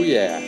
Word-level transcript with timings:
Oh, 0.00 0.02
yeah. 0.02 0.40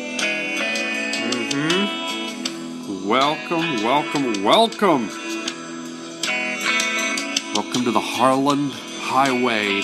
Mm-hmm. 1.30 3.06
Welcome, 3.06 3.84
welcome, 3.84 4.42
welcome. 4.42 5.08
Welcome 7.54 7.84
to 7.84 7.90
the 7.90 8.00
Harland 8.00 8.72
Highway. 8.72 9.82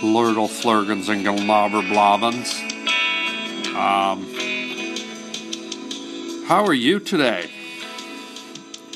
Lurdle 0.00 0.46
Flurgans 0.46 1.08
and 1.08 1.26
Gilnobber 1.26 1.82
Blobbins. 1.90 2.54
Um, 3.74 4.28
how 6.46 6.64
are 6.64 6.72
you 6.72 7.00
today? 7.00 7.50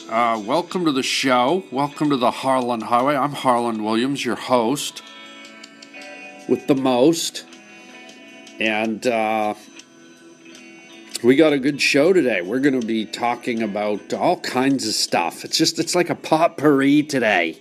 Uh, 0.09 0.41
welcome 0.47 0.85
to 0.85 0.93
the 0.93 1.03
show. 1.03 1.65
Welcome 1.73 2.11
to 2.11 2.17
the 2.17 2.31
Harland 2.31 2.85
Highway. 2.85 3.17
I'm 3.17 3.33
Harland 3.33 3.85
Williams, 3.85 4.25
your 4.25 4.37
host 4.37 5.03
with 6.49 6.69
the 6.69 6.77
most. 6.77 7.46
And 8.59 9.07
uh, 9.07 9.55
we 11.23 11.37
got 11.37 11.53
a 11.53 11.59
good 11.59 11.81
show 11.81 12.13
today. 12.13 12.41
We're 12.41 12.61
going 12.61 12.81
to 12.81 12.87
be 12.87 13.05
talking 13.05 13.63
about 13.63 14.15
all 14.15 14.41
kinds 14.41 14.87
of 14.87 14.95
stuff. 14.95 15.45
It's 15.45 15.59
just, 15.59 15.79
it's 15.79 15.95
like 15.95 16.09
a 16.09 16.15
potpourri 16.15 17.03
today. 17.03 17.61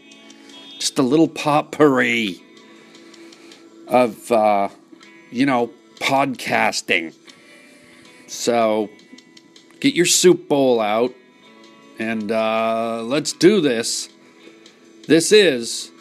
Just 0.79 0.97
a 0.99 1.01
little 1.01 1.27
potpourri 1.27 2.41
of, 3.87 4.31
uh, 4.31 4.69
you 5.31 5.45
know, 5.45 5.71
podcasting. 5.99 7.13
So 8.27 8.89
get 9.79 9.95
your 9.95 10.05
soup 10.05 10.47
bowl 10.47 10.79
out 10.79 11.13
and 11.99 12.31
uh, 12.31 13.01
let's 13.03 13.33
do 13.33 13.61
this. 13.61 14.09
This 15.07 15.31
is 15.31 15.91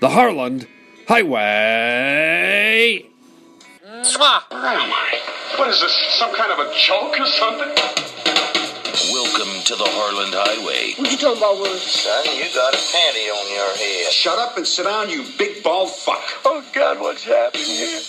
the 0.00 0.10
Harland 0.10 0.68
Highway. 1.08 3.11
What 4.02 5.68
is 5.70 5.80
this? 5.80 5.94
Some 6.18 6.34
kind 6.34 6.50
of 6.50 6.58
a 6.58 6.74
joke 6.74 7.14
or 7.20 7.26
something? 7.38 7.70
Welcome 9.14 9.62
to 9.62 9.76
the 9.78 9.86
Harland 9.86 10.34
Highway. 10.34 10.94
What 10.98 11.06
you 11.12 11.16
talking 11.16 11.38
about, 11.38 11.62
Willie? 11.62 11.78
Son, 11.78 12.26
you 12.34 12.50
got 12.52 12.74
a 12.74 12.82
panty 12.82 13.30
on 13.30 13.46
your 13.54 13.70
head. 13.78 14.10
Shut 14.10 14.40
up 14.40 14.56
and 14.56 14.66
sit 14.66 14.86
down, 14.86 15.08
you 15.08 15.22
big 15.38 15.62
bald 15.62 15.90
fuck. 15.90 16.18
Oh, 16.44 16.64
God, 16.74 16.98
what's 16.98 17.22
happening 17.22 17.64
here? 17.64 18.02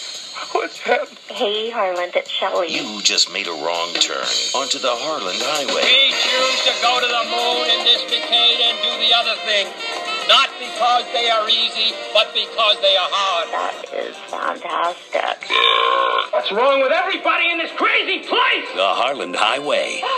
What's 0.53 0.80
happening? 0.80 1.17
Hey, 1.30 1.69
Harland, 1.69 2.16
it's 2.16 2.31
Shelley. 2.31 2.73
You 2.73 2.99
just 3.03 3.31
made 3.31 3.45
a 3.45 3.53
wrong 3.53 3.94
turn 3.94 4.25
onto 4.58 4.80
the 4.81 4.97
Harland 4.97 5.38
Highway. 5.45 5.86
We 5.86 6.09
choose 6.09 6.59
to 6.66 6.73
go 6.81 6.97
to 6.97 7.05
the 7.05 7.23
moon 7.30 7.69
in 7.69 7.86
this 7.86 8.02
decade 8.09 8.59
and 8.66 8.81
do 8.81 8.97
the 8.97 9.14
other 9.14 9.38
thing. 9.45 9.69
Not 10.28 10.50
because 10.60 11.04
they 11.14 11.30
are 11.30 11.48
easy, 11.50 11.94
but 12.14 12.34
because 12.34 12.78
they 12.82 12.96
are 12.96 13.10
hard. 13.12 13.48
That 13.52 13.76
is 13.94 14.16
fantastic. 14.32 15.50
What's 16.34 16.52
wrong 16.52 16.82
with 16.82 16.92
everybody 16.92 17.52
in 17.52 17.58
this 17.58 17.72
crazy 17.76 18.20
place? 18.20 18.68
The 18.76 18.88
Harland 19.00 19.36
Highway. 19.36 20.02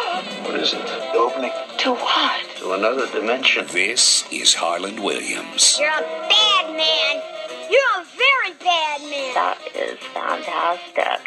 What 0.46 0.56
is 0.62 0.74
it? 0.74 0.86
The 0.86 1.18
opening 1.18 1.52
To 1.80 1.94
what? 1.96 2.42
to 2.60 2.74
another 2.74 3.08
dimension. 3.12 3.66
This 3.72 4.24
is 4.32 4.54
Harland 4.54 5.04
Williams. 5.04 5.78
You're 5.80 5.90
a 5.90 6.02
bad 6.30 6.66
man. 6.78 7.22
You're 7.70 8.02
a 8.02 8.06
very 8.16 8.54
bad 8.64 9.02
man. 9.02 9.34
That 9.34 9.58
is 9.76 10.00
fantastic. 10.14 11.22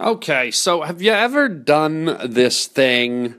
Okay, 0.00 0.50
so 0.50 0.82
have 0.82 1.02
you 1.02 1.10
ever 1.12 1.48
done 1.48 2.16
this 2.24 2.66
thing 2.66 3.34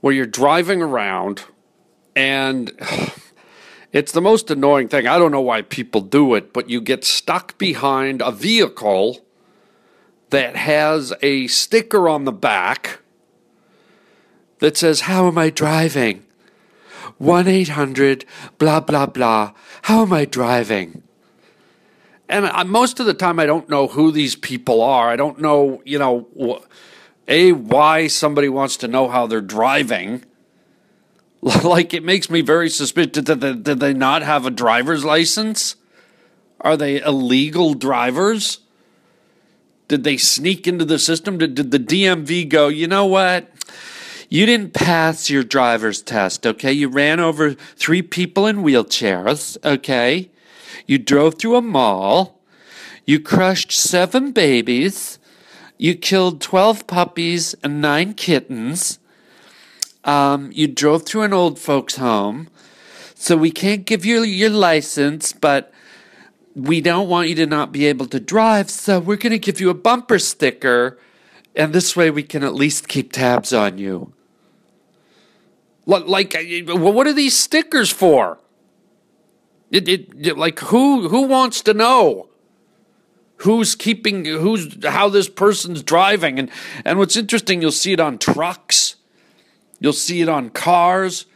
where 0.00 0.14
you're 0.14 0.26
driving 0.26 0.82
around 0.82 1.44
and 2.16 2.72
it's 3.92 4.12
the 4.12 4.20
most 4.20 4.50
annoying 4.50 4.88
thing. 4.88 5.06
I 5.06 5.18
don't 5.18 5.32
know 5.32 5.40
why 5.40 5.62
people 5.62 6.00
do 6.00 6.34
it, 6.34 6.52
but 6.52 6.70
you 6.70 6.80
get 6.80 7.04
stuck 7.04 7.58
behind 7.58 8.22
a 8.22 8.30
vehicle 8.30 9.24
that 10.30 10.56
has 10.56 11.12
a 11.22 11.46
sticker 11.48 12.08
on 12.08 12.24
the 12.24 12.32
back 12.32 13.00
that 14.60 14.76
says, 14.76 15.02
How 15.02 15.26
am 15.26 15.38
I 15.38 15.50
driving? 15.50 16.24
1 17.18 17.48
800, 17.48 18.24
blah, 18.58 18.80
blah, 18.80 19.06
blah. 19.06 19.52
How 19.82 20.02
am 20.02 20.12
I 20.12 20.24
driving? 20.24 21.02
And 22.28 22.46
I, 22.46 22.62
most 22.62 23.00
of 23.00 23.06
the 23.06 23.14
time, 23.14 23.38
I 23.38 23.46
don't 23.46 23.68
know 23.68 23.88
who 23.88 24.12
these 24.12 24.36
people 24.36 24.80
are. 24.80 25.10
I 25.10 25.16
don't 25.16 25.40
know, 25.40 25.82
you 25.84 25.98
know, 25.98 26.28
A, 27.30 27.52
why 27.52 28.08
somebody 28.08 28.48
wants 28.48 28.76
to 28.78 28.88
know 28.88 29.08
how 29.08 29.26
they're 29.26 29.40
driving. 29.40 30.24
like, 31.40 31.94
it 31.94 32.02
makes 32.02 32.28
me 32.28 32.42
very 32.42 32.68
suspicious. 32.68 33.12
Did 33.12 33.26
they, 33.26 33.54
did 33.54 33.80
they 33.80 33.94
not 33.94 34.22
have 34.22 34.44
a 34.44 34.50
driver's 34.50 35.04
license? 35.04 35.76
Are 36.60 36.76
they 36.76 37.00
illegal 37.00 37.74
drivers? 37.74 38.58
Did 39.88 40.04
they 40.04 40.16
sneak 40.16 40.66
into 40.66 40.84
the 40.84 40.98
system? 40.98 41.38
Did, 41.38 41.54
did 41.54 41.70
the 41.70 41.78
DMV 41.78 42.48
go, 42.48 42.68
you 42.68 42.86
know 42.86 43.06
what? 43.06 43.48
You 44.28 44.44
didn't 44.46 44.74
pass 44.74 45.30
your 45.30 45.42
driver's 45.42 46.02
test, 46.02 46.46
okay? 46.46 46.72
You 46.72 46.88
ran 46.88 47.18
over 47.20 47.54
three 47.54 48.02
people 48.02 48.46
in 48.46 48.58
wheelchairs, 48.58 49.56
okay? 49.64 50.30
You 50.86 50.98
drove 50.98 51.36
through 51.36 51.56
a 51.56 51.62
mall. 51.62 52.40
You 53.06 53.20
crushed 53.20 53.72
seven 53.72 54.32
babies. 54.32 55.19
You 55.80 55.94
killed 55.94 56.42
12 56.42 56.86
puppies 56.86 57.54
and 57.62 57.80
nine 57.80 58.12
kittens. 58.12 58.98
Um, 60.04 60.50
you 60.52 60.66
drove 60.68 61.06
through 61.06 61.22
an 61.22 61.32
old 61.32 61.58
folks' 61.58 61.96
home. 61.96 62.50
So 63.14 63.34
we 63.34 63.50
can't 63.50 63.86
give 63.86 64.04
you 64.04 64.22
your 64.22 64.50
license, 64.50 65.32
but 65.32 65.72
we 66.54 66.82
don't 66.82 67.08
want 67.08 67.30
you 67.30 67.34
to 67.36 67.46
not 67.46 67.72
be 67.72 67.86
able 67.86 68.04
to 68.08 68.20
drive. 68.20 68.68
So 68.68 69.00
we're 69.00 69.16
going 69.16 69.32
to 69.32 69.38
give 69.38 69.58
you 69.58 69.70
a 69.70 69.74
bumper 69.74 70.18
sticker. 70.18 70.98
And 71.56 71.72
this 71.72 71.96
way 71.96 72.10
we 72.10 72.24
can 72.24 72.44
at 72.44 72.52
least 72.54 72.86
keep 72.86 73.10
tabs 73.10 73.54
on 73.54 73.78
you. 73.78 74.12
Like, 75.86 76.36
what 76.68 77.06
are 77.06 77.14
these 77.14 77.38
stickers 77.38 77.90
for? 77.90 78.38
It, 79.70 79.88
it- 79.88 80.36
like 80.36 80.58
who 80.58 81.08
who 81.08 81.22
wants 81.22 81.62
to 81.62 81.72
know 81.72 82.29
who's 83.42 83.74
keeping 83.74 84.24
who's 84.24 84.84
how 84.84 85.08
this 85.08 85.28
person's 85.28 85.82
driving. 85.82 86.38
And 86.38 86.50
and 86.84 86.98
what's 86.98 87.16
interesting 87.16 87.62
you'll 87.62 87.72
see 87.72 87.92
it 87.92 88.00
on 88.00 88.18
trucks. 88.18 88.96
You'll 89.78 89.92
see 89.92 90.20
it 90.20 90.28
on 90.28 90.50
cars. 90.50 91.26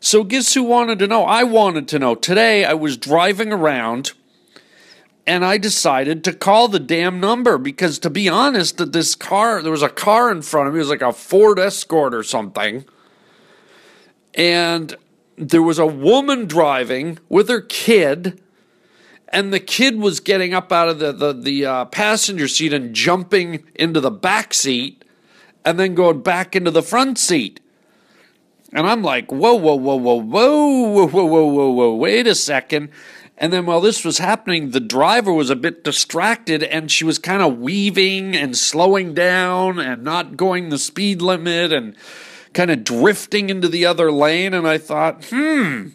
So 0.00 0.24
guess 0.24 0.54
who 0.54 0.64
wanted 0.64 0.98
to 1.00 1.06
know? 1.06 1.24
I 1.24 1.44
wanted 1.44 1.88
to 1.88 1.98
know. 1.98 2.14
Today 2.14 2.64
i 2.64 2.74
was 2.74 2.96
driving 2.96 3.52
around 3.52 4.12
and 5.24 5.44
i 5.44 5.56
decided 5.56 6.24
to 6.24 6.32
call 6.32 6.66
the 6.66 6.80
damn 6.80 7.20
number 7.20 7.56
because 7.56 8.00
to 8.00 8.10
be 8.10 8.28
honest 8.28 8.78
that 8.78 8.92
this 8.92 9.14
car 9.14 9.62
there 9.62 9.70
was 9.70 9.82
a 9.82 9.88
car 9.88 10.30
in 10.30 10.42
front 10.42 10.68
of 10.68 10.74
me. 10.74 10.80
It 10.80 10.82
was 10.82 10.90
like 10.90 11.02
a 11.02 11.12
ford 11.12 11.58
escort 11.58 12.14
or 12.14 12.22
something. 12.22 12.84
And 14.34 14.96
there 15.36 15.62
was 15.62 15.78
a 15.78 15.86
woman 15.86 16.46
driving 16.46 17.18
with 17.28 17.48
her 17.48 17.60
kid 17.60 18.40
and 19.32 19.52
the 19.52 19.60
kid 19.60 19.98
was 19.98 20.20
getting 20.20 20.52
up 20.52 20.70
out 20.70 20.88
of 20.88 20.98
the, 20.98 21.12
the, 21.12 21.32
the 21.32 21.66
uh, 21.66 21.84
passenger 21.86 22.46
seat 22.46 22.72
and 22.72 22.94
jumping 22.94 23.64
into 23.74 24.00
the 24.00 24.10
back 24.10 24.52
seat 24.52 25.04
and 25.64 25.78
then 25.78 25.94
going 25.94 26.22
back 26.22 26.54
into 26.54 26.70
the 26.70 26.82
front 26.82 27.18
seat 27.18 27.60
and 28.72 28.86
i'm 28.86 29.02
like 29.02 29.30
whoa 29.30 29.54
whoa 29.54 29.74
whoa 29.74 29.96
whoa 29.96 30.16
whoa 30.16 30.86
whoa 30.86 31.06
whoa 31.06 31.24
whoa 31.24 31.46
whoa 31.46 31.70
whoa 31.70 31.94
wait 31.94 32.26
a 32.26 32.34
second 32.34 32.88
and 33.38 33.52
then 33.52 33.66
while 33.66 33.80
this 33.80 34.04
was 34.04 34.18
happening 34.18 34.70
the 34.70 34.80
driver 34.80 35.32
was 35.32 35.50
a 35.50 35.56
bit 35.56 35.82
distracted 35.82 36.62
and 36.62 36.90
she 36.90 37.04
was 37.04 37.18
kind 37.18 37.42
of 37.42 37.58
weaving 37.58 38.36
and 38.36 38.56
slowing 38.56 39.14
down 39.14 39.78
and 39.78 40.02
not 40.02 40.36
going 40.36 40.68
the 40.68 40.78
speed 40.78 41.22
limit 41.22 41.72
and 41.72 41.96
kind 42.52 42.70
of 42.70 42.84
drifting 42.84 43.50
into 43.50 43.68
the 43.68 43.86
other 43.86 44.12
lane. 44.12 44.54
And 44.54 44.66
I 44.66 44.78
thought, 44.78 45.24
hmm, 45.26 45.88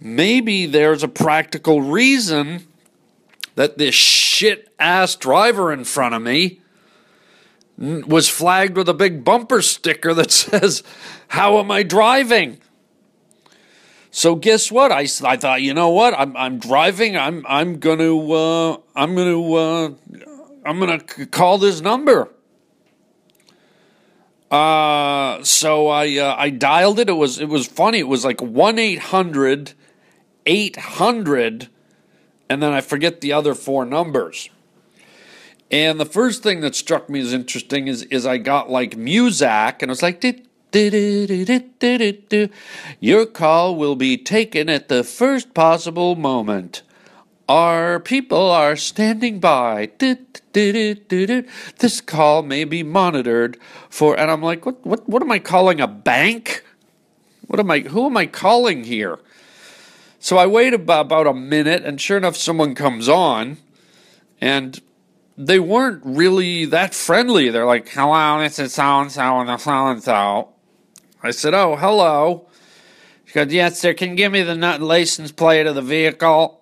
maybe 0.00 0.66
there's 0.66 1.02
a 1.02 1.08
practical 1.08 1.82
reason 1.82 2.66
that 3.54 3.78
this 3.78 3.94
shit 3.94 4.72
ass 4.78 5.16
driver 5.16 5.72
in 5.72 5.84
front 5.84 6.14
of 6.14 6.22
me 6.22 6.60
was 7.76 8.28
flagged 8.28 8.76
with 8.76 8.88
a 8.88 8.94
big 8.94 9.24
bumper 9.24 9.62
sticker 9.62 10.14
that 10.14 10.30
says, 10.32 10.82
How 11.28 11.58
am 11.58 11.70
I 11.70 11.82
driving? 11.82 12.60
So 14.10 14.34
guess 14.34 14.72
what? 14.72 14.90
I, 14.90 15.06
I 15.24 15.36
thought, 15.36 15.62
you 15.62 15.74
know 15.74 15.90
what? 15.90 16.14
I'm 16.18 16.36
I'm 16.36 16.58
driving. 16.58 17.16
I'm 17.16 17.44
I'm 17.46 17.78
gonna 17.78 18.16
uh, 18.16 18.78
I'm 18.96 19.14
gonna 19.14 19.52
uh, 19.52 19.90
I'm 20.64 20.80
gonna 20.80 21.00
c- 21.08 21.26
call 21.26 21.58
this 21.58 21.80
number. 21.80 22.28
Uh, 24.50 25.42
so 25.44 25.88
I 25.88 26.16
uh, 26.16 26.34
I 26.38 26.50
dialed 26.50 26.98
it. 26.98 27.10
It 27.10 27.12
was 27.12 27.38
it 27.38 27.48
was 27.48 27.66
funny. 27.66 27.98
It 27.98 28.08
was 28.08 28.24
like 28.24 28.40
one 28.40 28.78
800 28.78 29.74
800 30.48 31.68
and 32.48 32.62
then 32.62 32.72
I 32.72 32.80
forget 32.80 33.20
the 33.20 33.32
other 33.32 33.54
four 33.54 33.84
numbers. 33.84 34.48
And 35.70 36.00
the 36.00 36.06
first 36.06 36.42
thing 36.42 36.62
that 36.62 36.74
struck 36.74 37.10
me 37.10 37.20
as 37.20 37.34
interesting 37.34 37.88
is 37.88 38.04
is 38.04 38.24
I 38.24 38.38
got 38.38 38.70
like 38.70 38.96
Muzak 38.96 39.82
and 39.82 39.84
it 39.84 39.88
was 39.90 40.02
like 40.02 40.20
"Dit, 40.20 40.46
dit, 40.70 40.90
dit, 40.90 41.26
dit, 41.26 41.44
dit, 41.44 41.78
dit, 41.78 41.98
dit, 41.98 42.28
dit. 42.28 42.50
your 43.00 43.26
call 43.26 43.76
will 43.76 43.94
be 43.94 44.16
taken 44.16 44.70
at 44.70 44.88
the 44.88 45.04
first 45.04 45.52
possible 45.52 46.16
moment. 46.16 46.82
Our 47.50 48.00
people 48.00 48.50
are 48.50 48.76
standing 48.76 49.40
by. 49.40 49.90
This 49.98 52.00
call 52.00 52.42
may 52.42 52.64
be 52.64 52.82
monitored 52.82 53.58
for. 53.88 54.18
And 54.18 54.30
I'm 54.30 54.42
like, 54.42 54.66
what? 54.66 54.84
What? 54.86 55.08
What 55.08 55.22
am 55.22 55.30
I 55.30 55.38
calling 55.38 55.80
a 55.80 55.86
bank? 55.86 56.64
What 57.46 57.60
am 57.60 57.70
I? 57.70 57.80
Who 57.80 58.06
am 58.06 58.16
I 58.16 58.26
calling 58.26 58.84
here? 58.84 59.18
So 60.20 60.36
I 60.36 60.46
wait 60.46 60.74
about, 60.74 61.26
a 61.26 61.32
minute, 61.32 61.84
and 61.84 62.00
sure 62.00 62.16
enough, 62.16 62.36
someone 62.36 62.74
comes 62.74 63.08
on, 63.08 63.58
and 64.40 64.80
they 65.36 65.60
weren't 65.60 66.02
really 66.04 66.64
that 66.64 66.92
friendly. 66.92 67.50
They're 67.50 67.64
like, 67.64 67.88
"Hello, 67.88 68.40
this 68.40 68.58
is 68.58 68.74
so 68.74 69.00
and 69.00 69.12
so 69.12 69.38
and 69.38 69.60
so 69.60 69.86
and 69.86 70.02
so." 70.02 70.48
I 71.22 71.30
said, 71.30 71.54
"Oh, 71.54 71.76
hello." 71.76 72.46
She 73.24 73.34
goes, 73.34 73.52
"Yes, 73.52 73.78
sir. 73.78 73.94
Can 73.94 74.10
you 74.10 74.16
give 74.16 74.32
me 74.32 74.42
the 74.42 74.54
license 74.54 75.30
plate 75.30 75.66
of 75.66 75.76
the 75.76 75.82
vehicle?" 75.82 76.60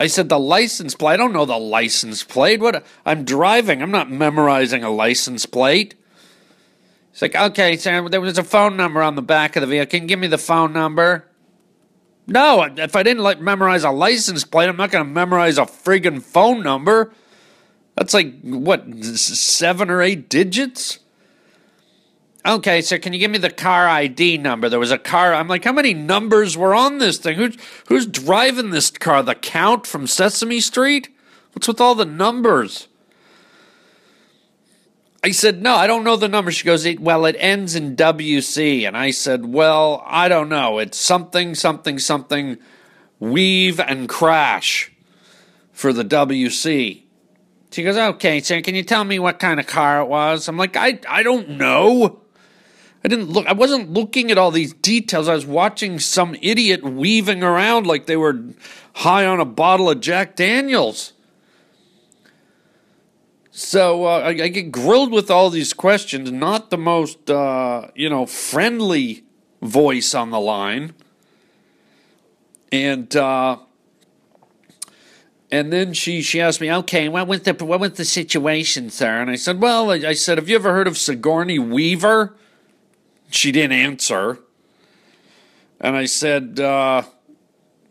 I 0.00 0.08
said, 0.08 0.28
"The 0.28 0.38
license 0.38 0.96
plate. 0.96 1.14
I 1.14 1.16
don't 1.18 1.32
know 1.32 1.44
the 1.44 1.58
license 1.58 2.24
plate. 2.24 2.58
What? 2.58 2.84
I'm 3.06 3.24
driving. 3.24 3.82
I'm 3.82 3.90
not 3.92 4.10
memorizing 4.10 4.82
a 4.82 4.90
license 4.90 5.46
plate." 5.46 5.94
He's 7.12 7.22
like, 7.22 7.36
"Okay, 7.36 7.76
sir. 7.76 8.08
There 8.08 8.20
was 8.20 8.38
a 8.38 8.42
phone 8.42 8.76
number 8.76 9.00
on 9.02 9.14
the 9.14 9.22
back 9.22 9.54
of 9.54 9.60
the 9.60 9.66
vehicle. 9.68 9.90
Can 9.90 10.02
you 10.02 10.08
give 10.08 10.18
me 10.18 10.26
the 10.26 10.38
phone 10.38 10.72
number?" 10.72 11.28
No, 12.26 12.62
if 12.62 12.94
I 12.94 13.02
didn't 13.02 13.22
like 13.22 13.40
memorize 13.40 13.84
a 13.84 13.90
license 13.90 14.44
plate, 14.44 14.68
I'm 14.68 14.76
not 14.76 14.90
going 14.90 15.04
to 15.04 15.10
memorize 15.10 15.58
a 15.58 15.62
friggin' 15.62 16.22
phone 16.22 16.62
number. 16.62 17.12
That's 17.96 18.14
like 18.14 18.40
what 18.42 19.04
seven 19.04 19.90
or 19.90 20.00
eight 20.00 20.28
digits. 20.28 21.00
Okay, 22.44 22.82
so 22.82 22.98
can 22.98 23.12
you 23.12 23.20
give 23.20 23.30
me 23.30 23.38
the 23.38 23.50
car 23.50 23.88
ID 23.88 24.38
number? 24.38 24.68
There 24.68 24.80
was 24.80 24.90
a 24.90 24.98
car. 24.98 25.32
I'm 25.32 25.46
like, 25.46 25.64
how 25.64 25.72
many 25.72 25.94
numbers 25.94 26.56
were 26.56 26.74
on 26.74 26.98
this 26.98 27.18
thing? 27.18 27.36
Who's 27.36 27.56
who's 27.86 28.06
driving 28.06 28.70
this 28.70 28.90
car? 28.90 29.22
The 29.22 29.36
Count 29.36 29.86
from 29.86 30.06
Sesame 30.06 30.60
Street? 30.60 31.08
What's 31.52 31.68
with 31.68 31.80
all 31.80 31.94
the 31.94 32.04
numbers? 32.04 32.88
I 35.24 35.30
said, 35.30 35.62
no, 35.62 35.76
I 35.76 35.86
don't 35.86 36.02
know 36.02 36.16
the 36.16 36.28
number. 36.28 36.50
She 36.50 36.64
goes, 36.64 36.86
well, 36.98 37.26
it 37.26 37.36
ends 37.38 37.76
in 37.76 37.94
WC. 37.94 38.86
And 38.86 38.96
I 38.96 39.12
said, 39.12 39.46
well, 39.46 40.02
I 40.04 40.28
don't 40.28 40.48
know. 40.48 40.78
It's 40.78 40.98
something, 40.98 41.54
something, 41.54 42.00
something, 42.00 42.58
weave 43.20 43.78
and 43.78 44.08
crash 44.08 44.90
for 45.72 45.92
the 45.92 46.04
WC. 46.04 47.02
She 47.70 47.82
goes, 47.84 47.96
okay, 47.96 48.40
sir, 48.40 48.60
can 48.62 48.74
you 48.74 48.82
tell 48.82 49.04
me 49.04 49.20
what 49.20 49.38
kind 49.38 49.60
of 49.60 49.66
car 49.66 50.00
it 50.00 50.06
was? 50.06 50.48
I'm 50.48 50.56
like, 50.56 50.76
I, 50.76 50.98
I 51.08 51.22
don't 51.22 51.50
know. 51.50 52.20
I 53.04 53.08
didn't 53.08 53.30
look, 53.30 53.46
I 53.46 53.52
wasn't 53.52 53.92
looking 53.92 54.30
at 54.32 54.38
all 54.38 54.50
these 54.50 54.74
details. 54.74 55.28
I 55.28 55.34
was 55.34 55.46
watching 55.46 56.00
some 56.00 56.36
idiot 56.42 56.82
weaving 56.82 57.44
around 57.44 57.86
like 57.86 58.06
they 58.06 58.16
were 58.16 58.42
high 58.94 59.24
on 59.24 59.40
a 59.40 59.44
bottle 59.44 59.88
of 59.88 60.00
Jack 60.00 60.34
Daniels. 60.34 61.12
So 63.54 64.06
uh, 64.06 64.20
I, 64.20 64.28
I, 64.28 64.48
get 64.48 64.72
grilled 64.72 65.12
with 65.12 65.30
all 65.30 65.50
these 65.50 65.74
questions. 65.74 66.32
Not 66.32 66.70
the 66.70 66.78
most, 66.78 67.28
uh, 67.28 67.88
you 67.94 68.08
know, 68.08 68.24
friendly 68.24 69.24
voice 69.60 70.14
on 70.14 70.30
the 70.30 70.40
line, 70.40 70.94
and 72.72 73.14
uh, 73.14 73.58
and 75.50 75.70
then 75.70 75.92
she 75.92 76.22
she 76.22 76.40
asked 76.40 76.62
me, 76.62 76.72
okay, 76.72 77.10
what 77.10 77.28
was 77.28 77.42
the 77.42 77.52
what 77.62 77.78
was 77.78 77.92
the 77.92 78.06
situation, 78.06 78.88
sir? 78.88 79.20
And 79.20 79.30
I 79.30 79.36
said, 79.36 79.60
well, 79.60 79.90
I, 79.90 79.96
I 79.96 80.12
said, 80.14 80.38
have 80.38 80.48
you 80.48 80.56
ever 80.56 80.72
heard 80.72 80.88
of 80.88 80.96
Sigourney 80.96 81.58
Weaver? 81.58 82.34
She 83.28 83.52
didn't 83.52 83.72
answer, 83.72 84.38
and 85.78 85.94
I 85.94 86.06
said. 86.06 86.58
Uh, 86.58 87.02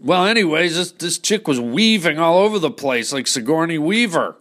well, 0.03 0.25
anyways, 0.25 0.75
this 0.75 0.91
this 0.93 1.19
chick 1.19 1.47
was 1.47 1.59
weaving 1.59 2.17
all 2.17 2.39
over 2.39 2.57
the 2.57 2.71
place 2.71 3.13
like 3.13 3.27
Sigourney 3.27 3.77
Weaver. 3.77 4.37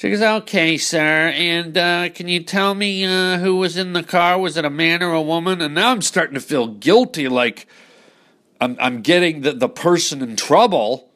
She 0.00 0.08
goes, 0.08 0.22
okay, 0.22 0.78
sir, 0.78 1.28
and 1.28 1.76
uh, 1.76 2.08
can 2.08 2.26
you 2.26 2.42
tell 2.42 2.74
me 2.74 3.04
uh, 3.04 3.36
who 3.36 3.56
was 3.56 3.76
in 3.76 3.92
the 3.92 4.02
car? 4.02 4.38
Was 4.38 4.56
it 4.56 4.64
a 4.64 4.70
man 4.70 5.02
or 5.02 5.12
a 5.12 5.20
woman? 5.20 5.60
And 5.60 5.74
now 5.74 5.90
I'm 5.90 6.00
starting 6.00 6.32
to 6.32 6.40
feel 6.40 6.68
guilty, 6.68 7.28
like 7.28 7.66
I'm, 8.62 8.78
I'm 8.80 9.02
getting 9.02 9.42
the, 9.42 9.52
the 9.52 9.68
person 9.68 10.22
in 10.22 10.36
trouble. 10.36 11.10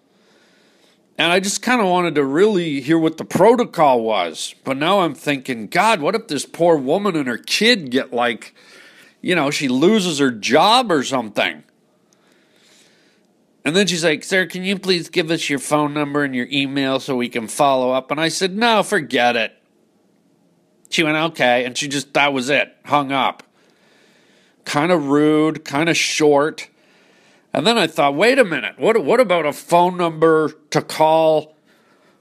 And 1.16 1.32
I 1.32 1.40
just 1.40 1.62
kind 1.62 1.80
of 1.80 1.86
wanted 1.86 2.14
to 2.16 2.26
really 2.26 2.82
hear 2.82 2.98
what 2.98 3.16
the 3.16 3.24
protocol 3.24 4.02
was. 4.02 4.54
But 4.64 4.76
now 4.76 5.00
I'm 5.00 5.14
thinking, 5.14 5.68
God, 5.68 6.02
what 6.02 6.14
if 6.14 6.28
this 6.28 6.44
poor 6.44 6.76
woman 6.76 7.16
and 7.16 7.26
her 7.26 7.38
kid 7.38 7.90
get 7.90 8.12
like, 8.12 8.54
you 9.22 9.34
know, 9.34 9.50
she 9.50 9.66
loses 9.66 10.18
her 10.18 10.30
job 10.30 10.92
or 10.92 11.02
something? 11.02 11.63
And 13.64 13.74
then 13.74 13.86
she's 13.86 14.04
like, 14.04 14.22
Sir, 14.24 14.46
can 14.46 14.62
you 14.62 14.78
please 14.78 15.08
give 15.08 15.30
us 15.30 15.48
your 15.48 15.58
phone 15.58 15.94
number 15.94 16.22
and 16.22 16.34
your 16.34 16.48
email 16.50 17.00
so 17.00 17.16
we 17.16 17.28
can 17.28 17.48
follow 17.48 17.92
up? 17.92 18.10
And 18.10 18.20
I 18.20 18.28
said, 18.28 18.56
No, 18.56 18.82
forget 18.82 19.36
it. 19.36 19.56
She 20.90 21.02
went, 21.02 21.16
Okay. 21.16 21.64
And 21.64 21.76
she 21.76 21.88
just, 21.88 22.12
that 22.14 22.32
was 22.32 22.50
it, 22.50 22.76
hung 22.84 23.10
up. 23.10 23.42
Kind 24.64 24.92
of 24.92 25.08
rude, 25.08 25.64
kind 25.64 25.88
of 25.88 25.96
short. 25.96 26.68
And 27.54 27.64
then 27.64 27.78
I 27.78 27.86
thought, 27.86 28.16
wait 28.16 28.40
a 28.40 28.44
minute, 28.44 28.80
what, 28.80 29.02
what 29.04 29.20
about 29.20 29.46
a 29.46 29.52
phone 29.52 29.96
number 29.96 30.50
to 30.70 30.82
call 30.82 31.54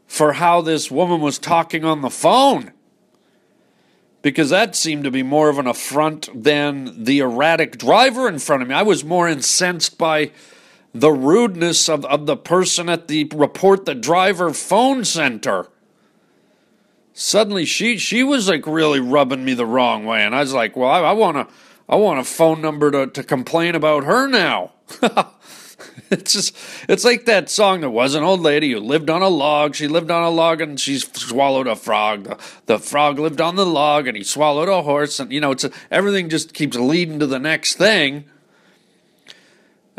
for 0.05 0.33
how 0.33 0.61
this 0.61 0.91
woman 0.91 1.21
was 1.21 1.39
talking 1.39 1.83
on 1.83 2.01
the 2.01 2.11
phone? 2.11 2.71
Because 4.21 4.51
that 4.51 4.75
seemed 4.75 5.03
to 5.05 5.11
be 5.11 5.23
more 5.23 5.49
of 5.49 5.57
an 5.57 5.65
affront 5.65 6.29
than 6.35 7.03
the 7.03 7.17
erratic 7.17 7.79
driver 7.79 8.27
in 8.27 8.37
front 8.37 8.61
of 8.61 8.69
me. 8.69 8.75
I 8.75 8.83
was 8.83 9.03
more 9.03 9.27
incensed 9.27 9.97
by 9.97 10.31
the 10.93 11.11
rudeness 11.11 11.89
of, 11.89 12.05
of 12.05 12.25
the 12.25 12.37
person 12.37 12.87
at 12.87 13.07
the 13.07 13.25
report 13.33 13.85
the 13.85 13.95
driver 13.95 14.53
phone 14.53 15.03
center. 15.03 15.67
Suddenly 17.13 17.65
she 17.65 17.97
she 17.97 18.23
was 18.23 18.47
like 18.47 18.65
really 18.67 18.99
rubbing 18.99 19.43
me 19.45 19.53
the 19.53 19.65
wrong 19.65 20.05
way, 20.05 20.23
and 20.23 20.35
I 20.35 20.41
was 20.41 20.53
like, 20.53 20.75
well, 20.75 20.89
I, 20.89 20.99
I 20.99 21.11
want 21.13 21.37
to 21.37 21.53
I 21.89 21.95
want 21.95 22.19
a 22.19 22.23
phone 22.23 22.61
number 22.61 22.91
to, 22.91 23.07
to 23.07 23.23
complain 23.23 23.75
about 23.75 24.03
her 24.03 24.27
now. 24.27 24.71
it's 26.09 26.33
just 26.33 26.55
it's 26.87 27.03
like 27.03 27.25
that 27.25 27.49
song 27.49 27.81
there 27.81 27.89
was 27.89 28.15
an 28.15 28.23
old 28.23 28.39
lady 28.39 28.71
who 28.71 28.79
lived 28.79 29.09
on 29.09 29.21
a 29.21 29.27
log 29.27 29.75
she 29.75 29.87
lived 29.87 30.11
on 30.11 30.23
a 30.23 30.29
log 30.29 30.61
and 30.61 30.79
she 30.79 30.97
swallowed 30.99 31.67
a 31.67 31.75
frog 31.75 32.23
the, 32.23 32.37
the 32.67 32.79
frog 32.79 33.19
lived 33.19 33.41
on 33.41 33.55
the 33.55 33.65
log 33.65 34.07
and 34.07 34.15
he 34.15 34.23
swallowed 34.23 34.69
a 34.69 34.81
horse 34.83 35.19
and 35.19 35.31
you 35.31 35.39
know 35.39 35.51
it's 35.51 35.63
a, 35.63 35.71
everything 35.89 36.29
just 36.29 36.53
keeps 36.53 36.77
leading 36.77 37.19
to 37.19 37.27
the 37.27 37.39
next 37.39 37.75
thing 37.75 38.25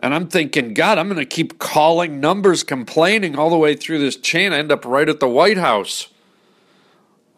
and 0.04 0.14
I'm 0.14 0.28
thinking, 0.28 0.74
God, 0.74 0.98
I'm 0.98 1.08
going 1.08 1.18
to 1.18 1.24
keep 1.24 1.58
calling 1.58 2.20
numbers, 2.20 2.62
complaining 2.62 3.38
all 3.38 3.48
the 3.48 3.56
way 3.56 3.74
through 3.74 4.00
this 4.00 4.16
chain. 4.16 4.52
I 4.52 4.58
end 4.58 4.70
up 4.70 4.84
right 4.84 5.08
at 5.08 5.18
the 5.18 5.26
White 5.26 5.56
House. 5.56 6.08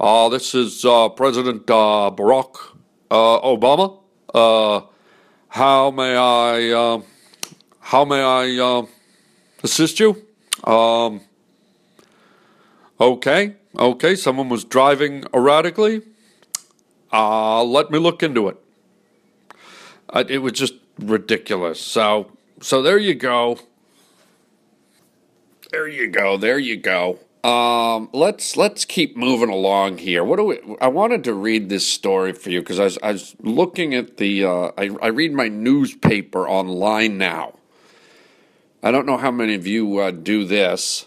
Uh, 0.01 0.29
this 0.29 0.53
is 0.53 0.85
uh, 0.85 1.09
President 1.11 1.71
uh, 1.71 2.11
Barack 2.13 2.57
uh, 3.09 3.41
Obama. 3.43 4.01
Uh, 4.35 4.85
how 5.51 5.93
may 5.93 6.17
I 6.17 6.73
uh, 6.73 7.03
how 7.79 8.05
may 8.05 8.21
I 8.21 8.85
assist 9.63 10.01
you? 10.01 10.27
Um, 10.65 11.21
okay, 13.01 13.55
okay. 13.79 14.17
Someone 14.17 14.49
was 14.49 14.65
driving 14.65 15.23
erratically. 15.33 16.03
let 17.13 17.93
me 17.93 18.01
look 18.01 18.25
into 18.25 18.49
it. 18.49 18.57
it 20.29 20.39
was 20.43 20.55
just 20.55 20.75
ridiculous. 20.99 21.81
So 21.81 22.36
so 22.61 22.83
there 22.83 22.99
you 22.99 23.15
go. 23.15 23.59
There 25.71 25.89
you 25.89 26.09
go. 26.09 26.37
There 26.37 26.59
you 26.59 26.77
go. 26.77 27.19
Um, 27.47 28.09
let's 28.13 28.57
let's 28.57 28.85
keep 28.85 29.17
moving 29.17 29.51
along 29.51 29.99
here. 29.99 30.25
What 30.25 30.37
do 30.37 30.45
we? 30.45 30.77
I 30.81 30.89
wanted 30.89 31.23
to 31.25 31.35
read 31.35 31.69
this 31.69 31.87
story 31.87 32.33
for 32.33 32.51
you 32.51 32.61
because 32.61 32.81
I 32.81 32.85
was, 32.85 32.99
I 33.03 33.13
was 33.13 33.37
looking 33.41 33.95
at 33.95 34.17
the. 34.17 34.45
Uh, 34.45 34.71
I 34.77 34.91
I 35.01 35.09
read 35.09 35.33
my 35.33 35.49
newspaper 35.49 36.49
online 36.49 37.19
now. 37.19 37.55
I 38.83 38.91
don't 38.91 39.07
know 39.07 39.17
how 39.17 39.31
many 39.31 39.55
of 39.55 39.67
you 39.67 39.99
uh, 39.99 40.11
do 40.11 40.45
this. 40.45 41.07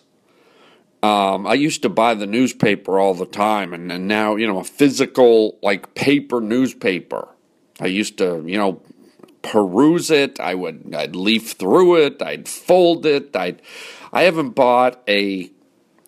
Um, 1.02 1.48
I 1.48 1.54
used 1.54 1.82
to 1.82 1.90
buy 1.90 2.14
the 2.14 2.28
newspaper 2.28 3.00
all 3.00 3.14
the 3.14 3.26
time, 3.26 3.74
and, 3.74 3.92
and 3.92 4.08
now 4.08 4.36
you 4.36 4.48
know 4.48 4.60
a 4.60 4.64
physical 4.64 5.58
like 5.62 5.94
paper 5.94 6.40
newspaper. 6.40 7.28
I 7.82 7.88
used 7.88 8.18
to 8.20 8.44
you 8.46 8.58
know 8.58 8.82
peruse 9.42 10.12
it. 10.12 10.40
I 10.40 10.56
would 10.56 10.94
I'd 10.96 11.16
leaf 11.16 11.52
through 11.54 11.98
it. 11.98 12.22
I'd 12.22 12.48
fold 12.48 13.06
it. 13.06 13.36
I'd 13.36 13.62
I 14.12 14.24
haven't 14.24 14.52
bought 14.52 15.02
a 15.08 15.52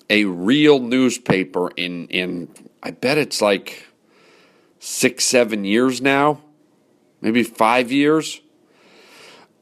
a 0.09 0.25
real 0.25 0.79
newspaper 0.79 1.69
in 1.75 2.07
in 2.07 2.49
I 2.83 2.91
bet 2.91 3.17
it's 3.17 3.41
like 3.41 3.87
six 4.79 5.23
seven 5.23 5.63
years 5.63 6.01
now, 6.01 6.41
maybe 7.21 7.43
five 7.43 7.91
years. 7.91 8.41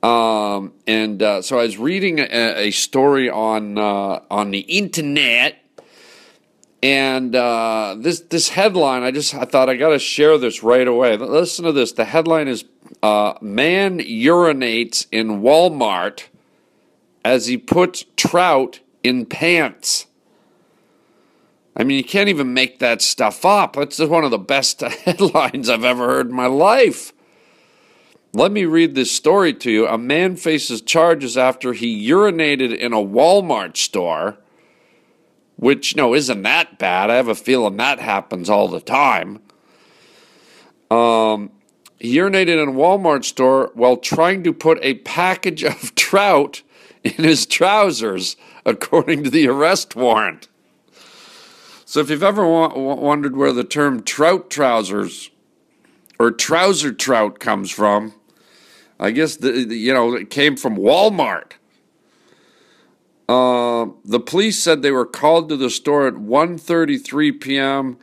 Um, 0.02 0.74
and 0.88 1.22
uh, 1.22 1.42
so 1.42 1.60
I 1.60 1.64
was 1.64 1.78
reading 1.78 2.20
a, 2.20 2.68
a 2.68 2.72
story 2.72 3.30
on 3.30 3.78
uh, 3.78 4.22
on 4.32 4.52
the 4.52 4.60
internet, 4.60 5.58
and 6.82 7.36
uh, 7.36 7.96
this 7.98 8.22
this 8.22 8.50
headline 8.50 9.04
I 9.04 9.12
just 9.12 9.36
I 9.36 9.46
thought 9.46 9.70
I 9.70 9.76
got 9.76 9.90
to 9.90 10.00
share 10.00 10.38
this 10.38 10.64
right 10.64 10.88
away. 10.88 11.18
Listen 11.18 11.66
to 11.66 11.72
this. 11.72 11.92
The 11.92 12.06
headline 12.06 12.48
is 12.48 12.66
uh, 13.04 13.34
man 13.42 14.00
urinates 14.00 15.08
in 15.12 15.42
Walmart 15.42 16.24
as 17.24 17.48
he 17.48 17.58
puts 17.58 18.06
trout 18.16 18.80
in 19.04 19.26
pants. 19.26 20.06
I 21.76 21.84
mean, 21.84 21.98
you 21.98 22.04
can't 22.04 22.30
even 22.30 22.54
make 22.54 22.80
that 22.80 23.02
stuff 23.02 23.46
up. 23.46 23.74
That's 23.74 24.00
one 24.00 24.26
of 24.26 24.32
the 24.32 24.38
best 24.38 24.82
headlines 25.06 25.70
I've 25.70 25.86
ever 25.86 26.08
heard 26.08 26.28
in 26.28 26.36
my 26.36 26.48
life. 26.48 27.14
Let 28.34 28.52
me 28.52 28.66
read 28.66 28.96
this 28.96 29.12
story 29.12 29.54
to 29.56 29.72
you. 29.72 29.88
A 29.88 29.98
man 29.98 30.36
faces 30.36 30.82
charges 30.82 31.38
after 31.38 31.74
he 31.74 32.08
urinated 32.08 32.78
in 32.78 32.94
a 32.94 32.98
Walmart 32.98 33.76
store, 33.76 34.38
which, 35.60 35.94
no, 35.94 36.16
isn't 36.16 36.42
that 36.44 36.80
bad. 36.80 37.10
I 37.10 37.16
have 37.16 37.28
a 37.28 37.36
feeling 37.36 37.76
that 37.78 38.00
happens 38.00 38.50
all 38.50 38.70
the 38.70 38.80
time. 38.80 39.42
Um, 40.90 41.52
he 42.00 42.16
urinated 42.16 42.64
in 42.64 42.70
a 42.70 42.72
Walmart 42.72 43.26
store 43.26 43.72
while 43.74 43.98
trying 43.98 44.42
to 44.44 44.54
put 44.54 44.80
a 44.82 44.96
package 44.96 45.66
of 45.66 45.94
trout 45.96 46.62
in 47.04 47.24
his 47.26 47.46
trousers, 47.46 48.38
according 48.66 49.26
to 49.26 49.30
the 49.30 49.50
arrest 49.50 49.98
warrant. 49.98 50.48
So, 51.84 52.00
if 52.00 52.10
you've 52.10 52.24
ever 52.24 52.48
wa- 52.48 52.74
wondered 52.74 53.36
where 53.36 53.52
the 53.52 53.64
term 53.66 54.04
trout 54.04 54.50
trousers 54.50 55.30
or 56.18 56.32
trouser 56.32 56.94
trout 56.94 57.40
comes 57.40 57.70
from, 57.70 58.14
I 58.98 59.12
guess 59.12 59.36
the, 59.36 59.66
the 59.66 59.76
you 59.76 59.94
know 59.94 60.14
it 60.14 60.30
came 60.30 60.56
from 60.56 60.78
Walmart. 60.78 61.54
The 64.06 64.20
police 64.20 64.62
said 64.62 64.82
they 64.82 64.92
were 64.92 65.06
called 65.06 65.50
to 65.50 65.58
the 65.58 65.70
store 65.70 66.08
at 66.08 66.16
1.33 66.16 67.40
p.m. 67.40 67.98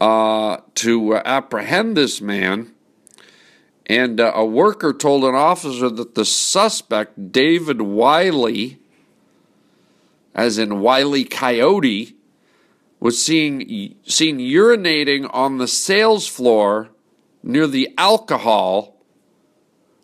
Uh, 0.00 0.58
to 0.74 1.14
uh, 1.14 1.22
apprehend 1.24 1.96
this 1.96 2.20
man. 2.20 2.72
And 3.86 4.20
uh, 4.20 4.32
a 4.34 4.44
worker 4.44 4.92
told 4.92 5.24
an 5.24 5.34
officer 5.34 5.90
that 5.90 6.14
the 6.14 6.24
suspect, 6.24 7.32
David 7.32 7.82
Wiley, 7.82 8.78
as 10.34 10.58
in 10.58 10.80
Wiley 10.80 11.24
Coyote, 11.24 12.14
was 13.00 13.20
seen, 13.20 13.96
seen 14.04 14.38
urinating 14.38 15.28
on 15.34 15.58
the 15.58 15.66
sales 15.66 16.28
floor 16.28 16.90
near 17.42 17.66
the 17.66 17.92
alcohol 17.98 18.96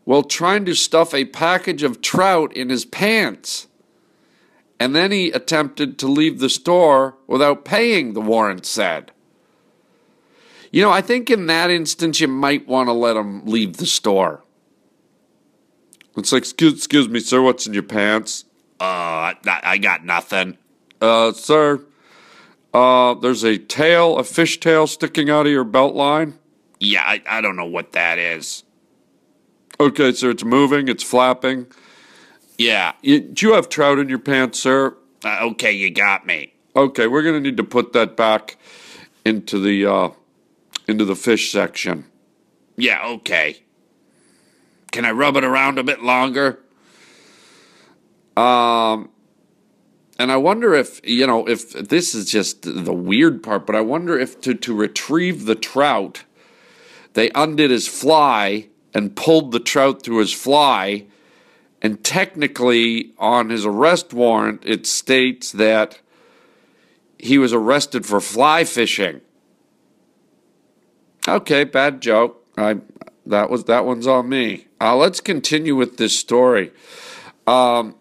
while 0.05 0.25
trying 0.25 0.65
to 0.65 0.75
stuff 0.75 1.15
a 1.15 1.25
package 1.27 1.83
of 1.83 2.01
trout 2.01 2.53
in 2.57 2.71
his 2.71 2.85
pants. 2.85 3.68
And 4.81 4.95
then 4.95 5.11
he 5.11 5.31
attempted 5.31 5.99
to 5.99 6.07
leave 6.07 6.39
the 6.39 6.49
store 6.49 7.17
without 7.27 7.65
paying, 7.65 8.13
the 8.13 8.21
warrant 8.21 8.65
said. 8.65 9.13
You 10.71 10.83
know, 10.83 10.91
I 10.91 11.01
think 11.01 11.31
in 11.31 11.47
that 11.47 11.71
instance, 11.71 12.21
you 12.21 12.29
might 12.29 12.69
want 12.69 12.89
to 12.89 12.93
let 12.93 13.17
him 13.17 13.45
leave 13.47 13.79
the 13.79 13.87
store. 13.87 14.45
It's 16.17 16.33
like, 16.33 16.43
excuse, 16.43 16.75
excuse 16.75 17.09
me, 17.09 17.21
sir, 17.21 17.41
what's 17.41 17.67
in 17.67 17.75
your 17.75 17.83
pants? 17.85 18.45
Uh, 18.81 19.35
I, 19.47 19.79
got 19.81 20.05
nothing. 20.05 20.59
Uh, 21.01 21.33
sir, 21.33 21.81
uh, 22.75 23.15
there's 23.15 23.45
a 23.45 23.59
tail, 23.59 24.19
a 24.19 24.25
fish 24.25 24.61
tail 24.61 24.87
sticking 24.87 25.31
out 25.31 25.47
of 25.47 25.53
your 25.53 25.65
belt 25.65 25.95
line. 25.95 26.39
Yeah, 26.81 27.03
I, 27.03 27.23
I 27.29 27.41
don't 27.41 27.57
know 27.57 27.67
what 27.67 27.93
that 27.93 28.19
is. 28.19 28.63
Okay, 29.81 30.13
sir, 30.13 30.31
it's 30.31 30.45
moving, 30.45 30.89
it's 30.89 31.03
flapping. 31.03 31.67
Yeah. 32.59 32.93
You, 33.03 33.21
do 33.21 33.47
you 33.47 33.55
have 33.55 33.69
trout 33.69 33.99
in 33.99 34.09
your 34.09 34.19
pants, 34.19 34.61
sir? 34.61 34.97
Uh, 35.25 35.39
okay, 35.51 35.73
you 35.73 35.91
got 35.91 36.27
me. 36.27 36.53
Okay, 36.77 37.07
we're 37.07 37.23
going 37.23 37.37
to 37.37 37.41
need 37.41 37.57
to 37.57 37.65
put 37.65 37.93
that 37.93 38.17
back 38.17 38.57
into 39.25 39.59
the 39.59 39.87
uh, 39.87 40.11
into 40.87 41.05
the 41.05 41.17
fish 41.17 41.51
section. 41.51 42.05
Yeah, 42.77 43.07
okay. 43.07 43.63
Can 44.93 45.05
I 45.05 45.11
rub 45.11 45.37
it 45.37 45.45
around 45.45 45.79
a 45.79 45.83
bit 45.83 46.03
longer? 46.03 46.61
Um, 48.37 49.11
and 50.19 50.31
I 50.33 50.37
wonder 50.37 50.75
if, 50.75 51.01
you 51.05 51.27
know, 51.27 51.49
if 51.49 51.73
this 51.73 52.15
is 52.15 52.31
just 52.31 52.63
the 52.63 52.93
weird 52.93 53.43
part, 53.43 53.67
but 53.67 53.75
I 53.75 53.81
wonder 53.81 54.19
if 54.19 54.41
to, 54.43 54.55
to 54.55 54.75
retrieve 54.75 55.45
the 55.45 55.57
trout, 55.57 56.25
they 57.15 57.31
undid 57.35 57.71
his 57.71 57.89
fly 57.89 58.69
and 58.95 59.17
pulled 59.17 59.53
the 59.53 59.61
trout 59.61 60.03
through 60.03 60.19
his 60.19 60.33
fly. 60.33 61.07
And 61.81 62.03
technically, 62.03 63.13
on 63.19 63.51
his 63.51 63.65
arrest 63.65 64.13
warrant, 64.13 64.63
it 64.65 64.87
states 64.87 65.53
that 65.53 66.01
he 67.19 67.39
was 67.39 67.53
arrested 67.53 68.05
for 68.07 68.21
fly 68.21 68.65
fishing. 68.65 69.21
Okay, 71.27 71.65
bad 71.65 72.01
joke. 72.01 72.45
I 72.57 72.79
that 73.27 73.51
was 73.51 73.65
that 73.65 73.85
one's 73.85 74.07
on 74.07 74.29
me. 74.29 74.67
Uh, 74.81 74.97
let's 74.97 75.21
continue 75.21 75.77
with 75.77 75.99
this 75.99 76.19
story. 76.19 76.73
Um, 77.47 77.95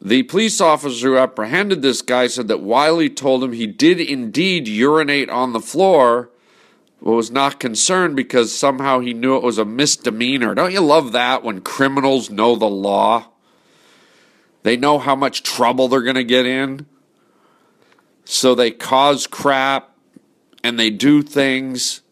the 0.00 0.22
police 0.24 0.60
officer 0.60 1.08
who 1.08 1.16
apprehended 1.18 1.82
this 1.82 2.00
guy 2.00 2.26
said 2.26 2.48
that 2.48 2.60
Wiley 2.60 3.10
told 3.10 3.44
him 3.44 3.52
he 3.52 3.66
did 3.66 4.00
indeed 4.00 4.66
urinate 4.66 5.28
on 5.28 5.52
the 5.52 5.60
floor, 5.60 6.29
was 7.00 7.30
not 7.30 7.60
concerned 7.60 8.14
because 8.14 8.54
somehow 8.54 9.00
he 9.00 9.14
knew 9.14 9.36
it 9.36 9.42
was 9.42 9.58
a 9.58 9.64
misdemeanor. 9.64 10.54
Don't 10.54 10.72
you 10.72 10.80
love 10.80 11.12
that 11.12 11.42
when 11.42 11.60
criminals 11.60 12.30
know 12.30 12.56
the 12.56 12.68
law? 12.68 13.28
They 14.62 14.76
know 14.76 14.98
how 14.98 15.16
much 15.16 15.42
trouble 15.42 15.88
they're 15.88 16.02
going 16.02 16.16
to 16.16 16.24
get 16.24 16.46
in. 16.46 16.86
So 18.24 18.54
they 18.54 18.70
cause 18.70 19.26
crap 19.26 19.96
and 20.62 20.78
they 20.78 20.90
do 20.90 21.22
things 21.22 22.02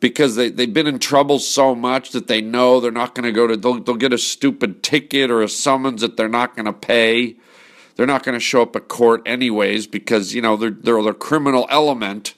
because 0.00 0.36
they, 0.36 0.48
they've 0.48 0.72
been 0.72 0.86
in 0.86 0.98
trouble 0.98 1.38
so 1.38 1.74
much 1.74 2.10
that 2.10 2.28
they 2.28 2.40
know 2.40 2.80
they're 2.80 2.90
not 2.90 3.14
going 3.14 3.24
to 3.24 3.32
go 3.32 3.46
to, 3.46 3.56
they'll, 3.56 3.80
they'll 3.80 3.96
get 3.96 4.12
a 4.12 4.18
stupid 4.18 4.82
ticket 4.82 5.30
or 5.30 5.42
a 5.42 5.48
summons 5.48 6.00
that 6.00 6.16
they're 6.16 6.28
not 6.28 6.54
going 6.54 6.66
to 6.66 6.72
pay. 6.72 7.36
They're 7.96 8.06
not 8.06 8.22
going 8.22 8.34
to 8.34 8.40
show 8.40 8.62
up 8.62 8.76
at 8.76 8.88
court 8.88 9.22
anyways 9.26 9.86
because, 9.88 10.34
you 10.34 10.40
know, 10.40 10.56
they're, 10.56 10.70
they're 10.70 11.02
the 11.02 11.12
criminal 11.12 11.66
element. 11.68 12.34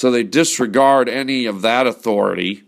So 0.00 0.10
they 0.10 0.22
disregard 0.22 1.10
any 1.10 1.44
of 1.44 1.60
that 1.60 1.86
authority. 1.86 2.62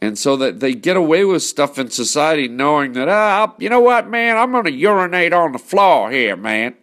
And 0.00 0.16
so 0.16 0.36
that 0.36 0.60
they 0.60 0.72
get 0.72 0.96
away 0.96 1.24
with 1.24 1.42
stuff 1.42 1.80
in 1.80 1.90
society 1.90 2.46
knowing 2.46 2.92
that, 2.92 3.08
ah, 3.08 3.52
you 3.58 3.68
know 3.68 3.80
what, 3.80 4.08
man, 4.08 4.36
I'm 4.36 4.52
going 4.52 4.66
to 4.66 4.72
urinate 4.72 5.32
on 5.32 5.50
the 5.50 5.58
floor 5.58 6.12
here, 6.12 6.36
man. 6.36 6.76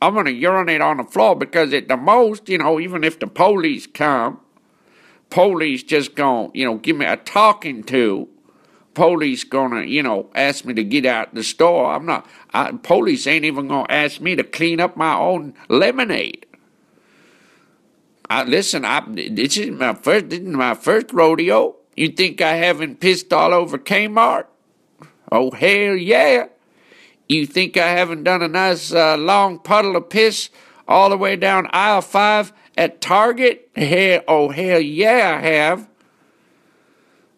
I'm 0.00 0.14
going 0.14 0.26
to 0.26 0.32
urinate 0.32 0.80
on 0.80 0.98
the 0.98 1.02
floor 1.02 1.34
because 1.34 1.74
at 1.74 1.88
the 1.88 1.96
most, 1.96 2.48
you 2.48 2.58
know, 2.58 2.78
even 2.78 3.02
if 3.02 3.18
the 3.18 3.26
police 3.26 3.88
come, 3.88 4.38
police 5.30 5.82
just 5.82 6.14
gonna, 6.14 6.50
you 6.54 6.64
know, 6.64 6.76
give 6.76 6.94
me 6.94 7.06
a 7.06 7.16
talking 7.16 7.82
to. 7.82 8.28
Police 8.94 9.42
gonna, 9.42 9.82
you 9.82 10.04
know, 10.04 10.30
ask 10.36 10.64
me 10.64 10.74
to 10.74 10.84
get 10.84 11.04
out 11.06 11.34
the 11.34 11.42
store. 11.42 11.92
I'm 11.92 12.06
not. 12.06 12.24
I, 12.52 12.70
police 12.70 13.26
ain't 13.26 13.44
even 13.44 13.66
gonna 13.66 13.86
ask 13.90 14.20
me 14.20 14.36
to 14.36 14.44
clean 14.44 14.78
up 14.78 14.96
my 14.96 15.16
own 15.16 15.54
lemonade. 15.68 16.46
I 18.28 18.44
listen. 18.44 18.84
I 18.84 19.04
this 19.08 19.56
is 19.56 19.70
my 19.70 19.94
first. 19.94 20.30
This 20.30 20.40
is 20.40 20.46
my 20.46 20.74
first 20.74 21.12
rodeo. 21.12 21.76
You 21.96 22.08
think 22.08 22.40
I 22.40 22.54
haven't 22.54 23.00
pissed 23.00 23.32
all 23.32 23.52
over 23.52 23.78
Kmart? 23.78 24.46
Oh 25.30 25.50
hell 25.50 25.96
yeah! 25.96 26.46
You 27.28 27.46
think 27.46 27.76
I 27.76 27.88
haven't 27.88 28.24
done 28.24 28.42
a 28.42 28.48
nice 28.48 28.92
uh, 28.92 29.16
long 29.16 29.58
puddle 29.58 29.96
of 29.96 30.08
piss 30.08 30.50
all 30.88 31.10
the 31.10 31.16
way 31.16 31.36
down 31.36 31.68
aisle 31.72 32.02
five 32.02 32.52
at 32.76 33.00
Target? 33.00 33.68
Hell, 33.76 34.22
oh 34.26 34.50
hell 34.50 34.80
yeah, 34.80 35.40
I 35.40 35.46
have. 35.46 35.88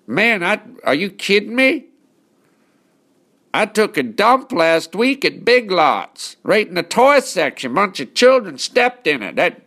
Man, 0.06 0.42
I 0.42 0.60
are 0.84 0.94
you 0.94 1.10
kidding 1.10 1.56
me? 1.56 1.86
I 3.52 3.64
took 3.64 3.96
a 3.96 4.02
dump 4.02 4.52
last 4.52 4.94
week 4.94 5.24
at 5.24 5.44
Big 5.44 5.70
Lots, 5.70 6.36
right 6.42 6.68
in 6.68 6.74
the 6.74 6.82
toy 6.82 7.20
section. 7.20 7.72
Bunch 7.72 8.00
of 8.00 8.12
children 8.12 8.58
stepped 8.58 9.06
in 9.06 9.22
it. 9.22 9.36
That 9.36 9.62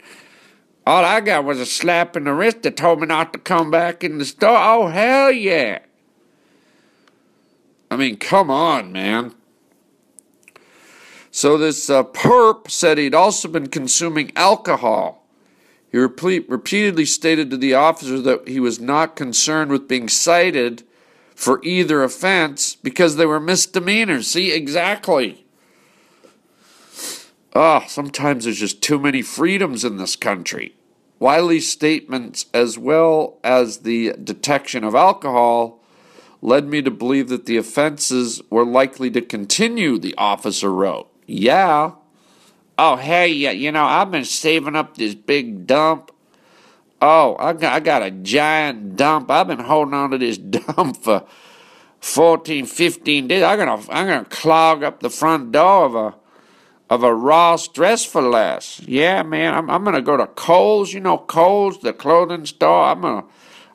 all 0.85 1.05
I 1.05 1.19
got 1.19 1.43
was 1.43 1.59
a 1.59 1.65
slap 1.65 2.17
in 2.17 2.23
the 2.23 2.33
wrist 2.33 2.63
that 2.63 2.77
told 2.77 3.01
me 3.01 3.07
not 3.07 3.33
to 3.33 3.39
come 3.39 3.69
back 3.69 4.03
in 4.03 4.17
the 4.17 4.25
store. 4.25 4.57
Oh 4.57 4.87
hell 4.87 5.31
yeah! 5.31 5.79
I 7.91 7.95
mean, 7.95 8.17
come 8.17 8.49
on, 8.49 8.91
man. 8.91 9.35
So 11.31 11.57
this 11.57 11.89
uh, 11.89 12.03
perp 12.03 12.69
said 12.69 12.97
he'd 12.97 13.13
also 13.13 13.47
been 13.47 13.67
consuming 13.67 14.31
alcohol. 14.35 15.27
He 15.91 15.97
repeat, 15.97 16.49
repeatedly 16.49 17.05
stated 17.05 17.49
to 17.49 17.57
the 17.57 17.73
officer 17.73 18.19
that 18.19 18.47
he 18.47 18.59
was 18.59 18.79
not 18.79 19.15
concerned 19.15 19.71
with 19.71 19.87
being 19.87 20.07
cited 20.07 20.83
for 21.35 21.63
either 21.63 22.03
offense 22.03 22.75
because 22.75 23.15
they 23.15 23.25
were 23.25 23.39
misdemeanors. 23.39 24.27
See, 24.27 24.51
exactly. 24.51 25.45
Ah, 27.55 27.81
oh, 27.83 27.87
sometimes 27.87 28.45
there's 28.45 28.59
just 28.59 28.81
too 28.81 28.99
many 28.99 29.21
freedoms 29.21 29.83
in 29.83 29.97
this 29.97 30.15
country. 30.15 30.75
Wiley's 31.17 31.69
statements, 31.69 32.45
as 32.53 32.77
well 32.77 33.39
as 33.43 33.79
the 33.79 34.13
detection 34.23 34.83
of 34.83 34.95
alcohol, 34.95 35.83
led 36.41 36.67
me 36.67 36.81
to 36.81 36.91
believe 36.91 37.27
that 37.29 37.45
the 37.45 37.57
offenses 37.57 38.41
were 38.49 38.65
likely 38.65 39.09
to 39.11 39.21
continue, 39.21 39.97
the 39.97 40.15
officer 40.17 40.71
wrote. 40.71 41.11
Yeah. 41.25 41.93
Oh, 42.77 42.95
hey, 42.95 43.27
yeah. 43.27 43.51
you 43.51 43.71
know, 43.71 43.83
I've 43.83 44.11
been 44.11 44.23
saving 44.25 44.75
up 44.75 44.95
this 44.95 45.15
big 45.15 45.67
dump. 45.67 46.11
Oh, 47.01 47.35
I 47.39 47.53
got, 47.53 47.73
I 47.73 47.79
got 47.79 48.03
a 48.03 48.11
giant 48.11 48.95
dump. 48.95 49.29
I've 49.31 49.47
been 49.47 49.59
holding 49.59 49.93
on 49.93 50.11
to 50.11 50.17
this 50.17 50.37
dump 50.37 50.97
for, 50.97 51.25
14, 52.01 52.65
15 52.65 53.27
days. 53.27 53.43
I'm 53.43 53.57
gonna 53.57 53.83
I'm 53.89 54.07
gonna 54.07 54.25
clog 54.25 54.83
up 54.83 55.01
the 55.01 55.09
front 55.09 55.51
door 55.51 55.85
of 55.85 55.95
a 55.95 56.15
of 56.89 57.03
a 57.03 57.13
Ross 57.13 57.67
dress 57.67 58.03
for 58.03 58.21
less. 58.21 58.81
Yeah, 58.85 59.23
man, 59.23 59.53
I'm 59.53 59.69
I'm 59.69 59.83
gonna 59.83 60.01
go 60.01 60.17
to 60.17 60.27
Kohl's, 60.27 60.93
you 60.93 60.99
know 60.99 61.17
Kohl's, 61.17 61.79
the 61.79 61.93
clothing 61.93 62.45
store. 62.45 62.85
I'm 62.85 63.01
gonna 63.01 63.25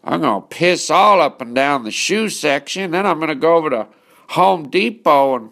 I'm 0.02 0.20
gonna 0.20 0.42
piss 0.42 0.90
all 0.90 1.20
up 1.20 1.40
and 1.40 1.54
down 1.54 1.84
the 1.84 1.90
shoe 1.90 2.28
section. 2.28 2.90
Then 2.90 3.06
I'm 3.06 3.20
gonna 3.20 3.34
go 3.34 3.56
over 3.56 3.70
to 3.70 3.86
Home 4.30 4.68
Depot 4.68 5.36
and 5.36 5.50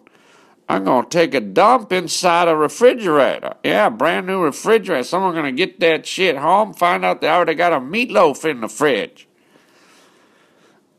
I'm 0.69 0.85
gonna 0.85 1.09
take 1.09 1.35
a 1.35 1.41
dump 1.41 1.93
inside 1.93 2.49
a 2.49 2.57
refrigerator. 2.57 3.55
Yeah, 3.63 3.91
brand 3.91 4.27
new 4.27 4.43
refrigerator. 4.43 5.05
Someone 5.05 5.35
gonna 5.35 5.53
get 5.53 5.79
that 5.81 6.05
shit 6.07 6.37
home, 6.37 6.75
find 6.75 7.05
out 7.05 7.21
they 7.21 7.29
already 7.29 7.55
got 7.55 7.73
a 7.73 7.81
meatloaf 7.81 8.45
in 8.49 8.61
the 8.61 8.69
fridge. 8.69 9.29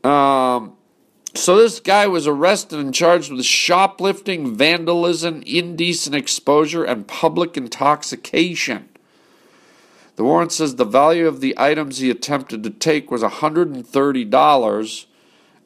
Um 0.03 0.77
so 1.35 1.55
this 1.55 1.79
guy 1.79 2.05
was 2.07 2.27
arrested 2.27 2.79
and 2.79 2.93
charged 2.93 3.31
with 3.31 3.45
shoplifting, 3.45 4.55
vandalism, 4.55 5.43
indecent 5.45 6.15
exposure, 6.15 6.83
and 6.83 7.07
public 7.07 7.57
intoxication. 7.57 8.89
The 10.15 10.23
warrant 10.23 10.51
says 10.51 10.75
the 10.75 10.85
value 10.85 11.27
of 11.27 11.41
the 11.41 11.55
items 11.57 11.97
he 11.97 12.11
attempted 12.11 12.63
to 12.63 12.69
take 12.69 13.09
was 13.09 13.23
$130, 13.23 15.05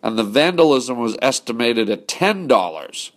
and 0.04 0.18
the 0.18 0.24
vandalism 0.24 1.00
was 1.00 1.18
estimated 1.22 1.90
at 1.90 2.08
$10. 2.08 3.12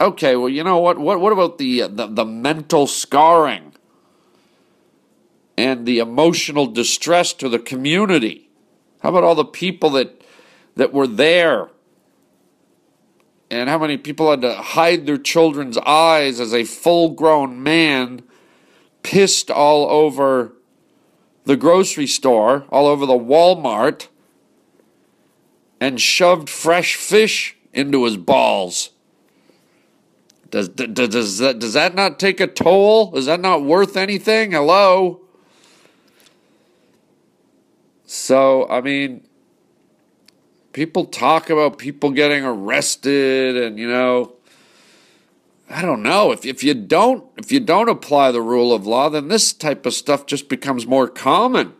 Okay, 0.00 0.34
well, 0.34 0.48
you 0.48 0.64
know 0.64 0.78
what? 0.78 0.98
What, 0.98 1.20
what 1.20 1.32
about 1.32 1.58
the, 1.58 1.82
uh, 1.82 1.88
the, 1.88 2.08
the 2.08 2.24
mental 2.24 2.88
scarring 2.88 3.74
and 5.56 5.86
the 5.86 6.00
emotional 6.00 6.66
distress 6.66 7.32
to 7.34 7.48
the 7.48 7.60
community? 7.60 8.50
How 9.02 9.10
about 9.10 9.22
all 9.22 9.36
the 9.36 9.44
people 9.44 9.90
that 9.90 10.23
that 10.76 10.92
were 10.92 11.06
there 11.06 11.70
and 13.50 13.68
how 13.68 13.78
many 13.78 13.96
people 13.96 14.30
had 14.30 14.42
to 14.42 14.54
hide 14.54 15.06
their 15.06 15.18
children's 15.18 15.78
eyes 15.78 16.40
as 16.40 16.52
a 16.52 16.64
full 16.64 17.10
grown 17.10 17.62
man 17.62 18.22
pissed 19.02 19.50
all 19.50 19.88
over 19.88 20.52
the 21.44 21.56
grocery 21.56 22.06
store, 22.06 22.64
all 22.70 22.86
over 22.86 23.06
the 23.06 23.12
Walmart, 23.12 24.08
and 25.80 26.00
shoved 26.00 26.48
fresh 26.48 26.96
fish 26.96 27.56
into 27.72 28.04
his 28.04 28.16
balls. 28.16 28.90
Does, 30.50 30.68
does, 30.70 31.08
does, 31.08 31.38
that, 31.38 31.58
does 31.58 31.74
that 31.74 31.94
not 31.94 32.18
take 32.18 32.40
a 32.40 32.46
toll? 32.46 33.16
Is 33.16 33.26
that 33.26 33.40
not 33.40 33.62
worth 33.62 33.96
anything? 33.96 34.52
Hello? 34.52 35.20
So, 38.06 38.68
I 38.68 38.80
mean, 38.80 39.26
people 40.74 41.06
talk 41.06 41.48
about 41.48 41.78
people 41.78 42.10
getting 42.10 42.44
arrested 42.44 43.56
and 43.56 43.78
you 43.78 43.88
know 43.88 44.34
I 45.70 45.80
don't 45.80 46.02
know 46.02 46.32
if 46.32 46.44
if 46.44 46.62
you 46.62 46.74
don't 46.74 47.24
if 47.38 47.50
you 47.50 47.60
don't 47.60 47.88
apply 47.88 48.32
the 48.32 48.42
rule 48.42 48.74
of 48.74 48.86
law 48.86 49.08
then 49.08 49.28
this 49.28 49.54
type 49.54 49.86
of 49.86 49.94
stuff 49.94 50.26
just 50.26 50.50
becomes 50.50 50.86
more 50.86 51.08
common. 51.08 51.72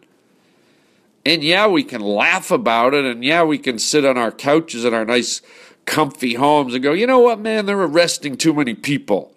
And 1.26 1.42
yeah, 1.42 1.66
we 1.66 1.84
can 1.84 2.02
laugh 2.02 2.50
about 2.50 2.94
it 2.94 3.04
and 3.04 3.22
yeah, 3.22 3.44
we 3.44 3.58
can 3.58 3.78
sit 3.78 4.04
on 4.06 4.16
our 4.16 4.30
couches 4.30 4.84
in 4.84 4.94
our 4.94 5.04
nice 5.04 5.42
comfy 5.84 6.34
homes 6.34 6.72
and 6.72 6.82
go, 6.82 6.92
"You 6.92 7.06
know 7.06 7.18
what, 7.18 7.40
man? 7.40 7.66
They're 7.66 7.82
arresting 7.82 8.36
too 8.38 8.54
many 8.54 8.74
people." 8.74 9.32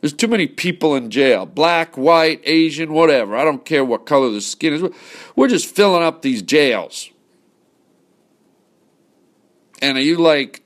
There's 0.00 0.12
too 0.12 0.28
many 0.28 0.46
people 0.46 0.94
in 0.94 1.10
jail. 1.10 1.46
Black, 1.46 1.96
white, 1.96 2.40
Asian, 2.44 2.92
whatever. 2.92 3.34
I 3.34 3.44
don't 3.44 3.64
care 3.64 3.84
what 3.84 4.04
color 4.04 4.30
the 4.30 4.42
skin 4.42 4.74
is. 4.74 4.82
We're 5.34 5.48
just 5.48 5.74
filling 5.74 6.02
up 6.02 6.20
these 6.20 6.42
jails. 6.42 7.10
And 9.82 9.98
are 9.98 10.02
you 10.02 10.16
like, 10.16 10.62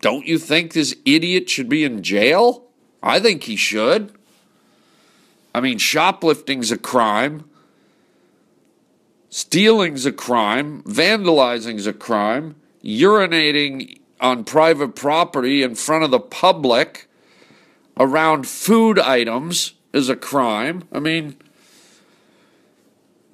don't 0.00 0.26
you 0.26 0.38
think 0.38 0.72
this 0.72 0.96
idiot 1.04 1.48
should 1.48 1.68
be 1.68 1.84
in 1.84 2.02
jail? 2.02 2.64
I 3.02 3.20
think 3.20 3.44
he 3.44 3.56
should. 3.56 4.12
I 5.54 5.60
mean, 5.60 5.78
shoplifting's 5.78 6.70
a 6.70 6.78
crime. 6.78 7.44
Stealing's 9.28 10.06
a 10.06 10.12
crime. 10.12 10.82
Vandalizing's 10.84 11.86
a 11.86 11.92
crime. 11.92 12.56
Urinating 12.84 13.98
on 14.20 14.44
private 14.44 14.94
property 14.94 15.62
in 15.62 15.74
front 15.74 16.04
of 16.04 16.10
the 16.10 16.20
public 16.20 17.08
around 17.98 18.46
food 18.46 18.98
items 18.98 19.74
is 19.92 20.08
a 20.08 20.16
crime. 20.16 20.84
I 20.92 20.98
mean, 20.98 21.36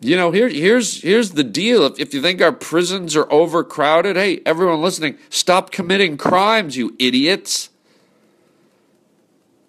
you 0.01 0.17
know, 0.17 0.31
here, 0.31 0.49
here's 0.49 1.03
here's 1.03 1.33
the 1.33 1.45
deal. 1.45 1.85
If, 1.85 1.99
if 1.99 2.15
you 2.15 2.21
think 2.21 2.43
our 2.43 2.53
prisons 2.53 3.17
are 3.17 3.31
overcrowded, 3.33 4.17
hey, 4.17 4.43
everyone 4.45 4.83
listening, 4.83 5.19
stop 5.31 5.71
committing 5.71 6.17
crimes, 6.17 6.77
you 6.77 6.95
idiots. 6.99 7.71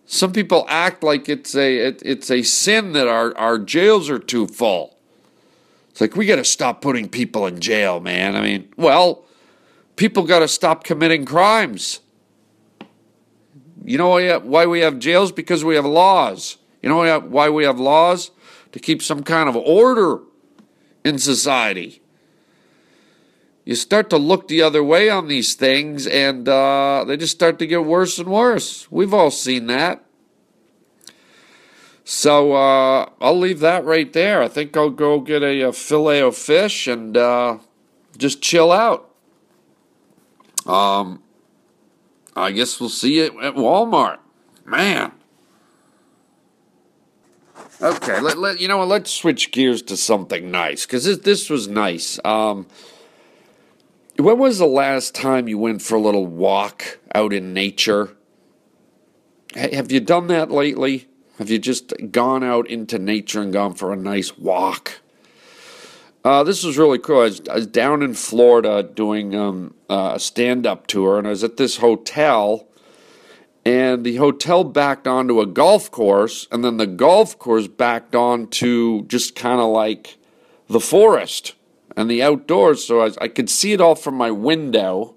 Some 0.05 0.31
people 0.31 0.65
act 0.67 1.03
like 1.03 1.29
it's 1.29 1.55
a 1.55 1.77
it, 1.77 2.01
it's 2.03 2.29
a 2.29 2.43
sin 2.43 2.93
that 2.93 3.07
our, 3.07 3.37
our 3.37 3.57
jails 3.57 4.09
are 4.09 4.19
too 4.19 4.47
full. 4.47 4.97
It's 5.89 6.01
like 6.01 6.15
we 6.15 6.25
got 6.25 6.35
to 6.35 6.45
stop 6.45 6.81
putting 6.81 7.09
people 7.09 7.47
in 7.47 7.59
jail, 7.59 7.99
man. 7.99 8.35
I 8.35 8.41
mean, 8.41 8.69
well, 8.77 9.25
people 9.95 10.23
got 10.23 10.39
to 10.39 10.47
stop 10.47 10.83
committing 10.83 11.25
crimes. 11.25 12.01
You 13.83 13.97
know 13.97 14.09
why, 14.09 14.37
why 14.37 14.65
we 14.65 14.81
have 14.81 14.99
jails? 14.99 15.31
Because 15.31 15.63
we 15.63 15.75
have 15.75 15.85
laws. 15.85 16.57
You 16.81 16.89
know 16.89 17.19
why 17.21 17.49
we 17.49 17.63
have 17.63 17.79
laws? 17.79 18.31
To 18.77 18.83
keep 18.83 19.01
some 19.01 19.23
kind 19.23 19.49
of 19.49 19.55
order 19.55 20.19
in 21.03 21.17
society. 21.17 21.99
You 23.65 23.73
start 23.73 24.07
to 24.11 24.17
look 24.17 24.47
the 24.47 24.61
other 24.61 24.83
way 24.83 25.09
on 25.09 25.27
these 25.27 25.55
things, 25.55 26.05
and 26.05 26.47
uh, 26.47 27.03
they 27.07 27.17
just 27.17 27.33
start 27.33 27.57
to 27.57 27.65
get 27.65 27.85
worse 27.85 28.19
and 28.19 28.29
worse. 28.29 28.89
We've 28.91 29.15
all 29.15 29.31
seen 29.31 29.65
that. 29.65 30.05
So 32.03 32.53
uh, 32.53 33.09
I'll 33.19 33.39
leave 33.39 33.61
that 33.61 33.83
right 33.83 34.13
there. 34.13 34.43
I 34.43 34.47
think 34.47 34.77
I'll 34.77 34.91
go 34.91 35.21
get 35.21 35.41
a, 35.41 35.61
a 35.61 35.73
fillet 35.73 36.21
of 36.21 36.37
fish 36.37 36.85
and 36.85 37.17
uh, 37.17 37.57
just 38.15 38.43
chill 38.43 38.71
out. 38.71 39.09
Um, 40.67 41.23
I 42.35 42.51
guess 42.51 42.79
we'll 42.79 42.89
see 42.89 43.17
you 43.17 43.41
at 43.41 43.55
Walmart. 43.55 44.19
Man. 44.65 45.13
Okay, 47.79 48.19
let, 48.21 48.39
let 48.39 48.59
you 48.59 48.67
know 48.67 48.79
what. 48.79 48.87
Let's 48.87 49.11
switch 49.11 49.51
gears 49.51 49.83
to 49.83 49.97
something 49.97 50.49
nice 50.49 50.85
because 50.85 51.05
this 51.05 51.19
this 51.19 51.49
was 51.49 51.67
nice. 51.67 52.19
Um, 52.25 52.65
when 54.17 54.39
was 54.39 54.57
the 54.57 54.65
last 54.65 55.13
time 55.13 55.47
you 55.47 55.59
went 55.59 55.83
for 55.83 55.95
a 55.95 56.01
little 56.01 56.25
walk 56.25 56.99
out 57.13 57.33
in 57.33 57.53
nature? 57.53 58.15
H- 59.55 59.73
have 59.75 59.91
you 59.91 59.99
done 59.99 60.25
that 60.27 60.49
lately? 60.49 61.07
Have 61.37 61.51
you 61.51 61.59
just 61.59 61.93
gone 62.11 62.43
out 62.43 62.67
into 62.67 62.97
nature 62.97 63.41
and 63.43 63.53
gone 63.53 63.75
for 63.75 63.93
a 63.93 63.95
nice 63.95 64.35
walk? 64.39 65.01
Uh, 66.25 66.43
this 66.43 66.63
was 66.63 66.79
really 66.79 66.97
cool. 66.97 67.19
I 67.19 67.25
was, 67.25 67.41
I 67.47 67.55
was 67.55 67.67
down 67.67 68.01
in 68.01 68.15
Florida 68.15 68.81
doing 68.81 69.35
um, 69.35 69.75
uh, 69.87 70.13
a 70.15 70.19
stand 70.19 70.65
up 70.65 70.87
tour, 70.87 71.19
and 71.19 71.27
I 71.27 71.29
was 71.29 71.43
at 71.43 71.57
this 71.57 71.77
hotel 71.77 72.67
and 73.67 74.05
the 74.05 74.15
hotel 74.15 74.63
backed 74.63 75.09
onto 75.09 75.41
a 75.41 75.45
golf 75.45 75.91
course, 75.91 76.47
and 76.53 76.63
then 76.63 76.77
the 76.77 76.87
golf 76.87 77.37
course 77.37 77.67
backed 77.67 78.15
onto 78.15 79.05
just 79.07 79.35
kind 79.35 79.59
of 79.59 79.67
like 79.67 80.15
the 80.69 80.79
forest 80.79 81.53
and 81.97 82.09
the 82.09 82.23
outdoors. 82.23 82.85
So 82.85 83.01
I, 83.01 83.11
I, 83.19 83.27
could 83.27 83.49
see 83.49 83.73
it 83.73 83.81
all 83.81 83.95
from 83.95 84.15
my 84.15 84.31
window. 84.31 85.15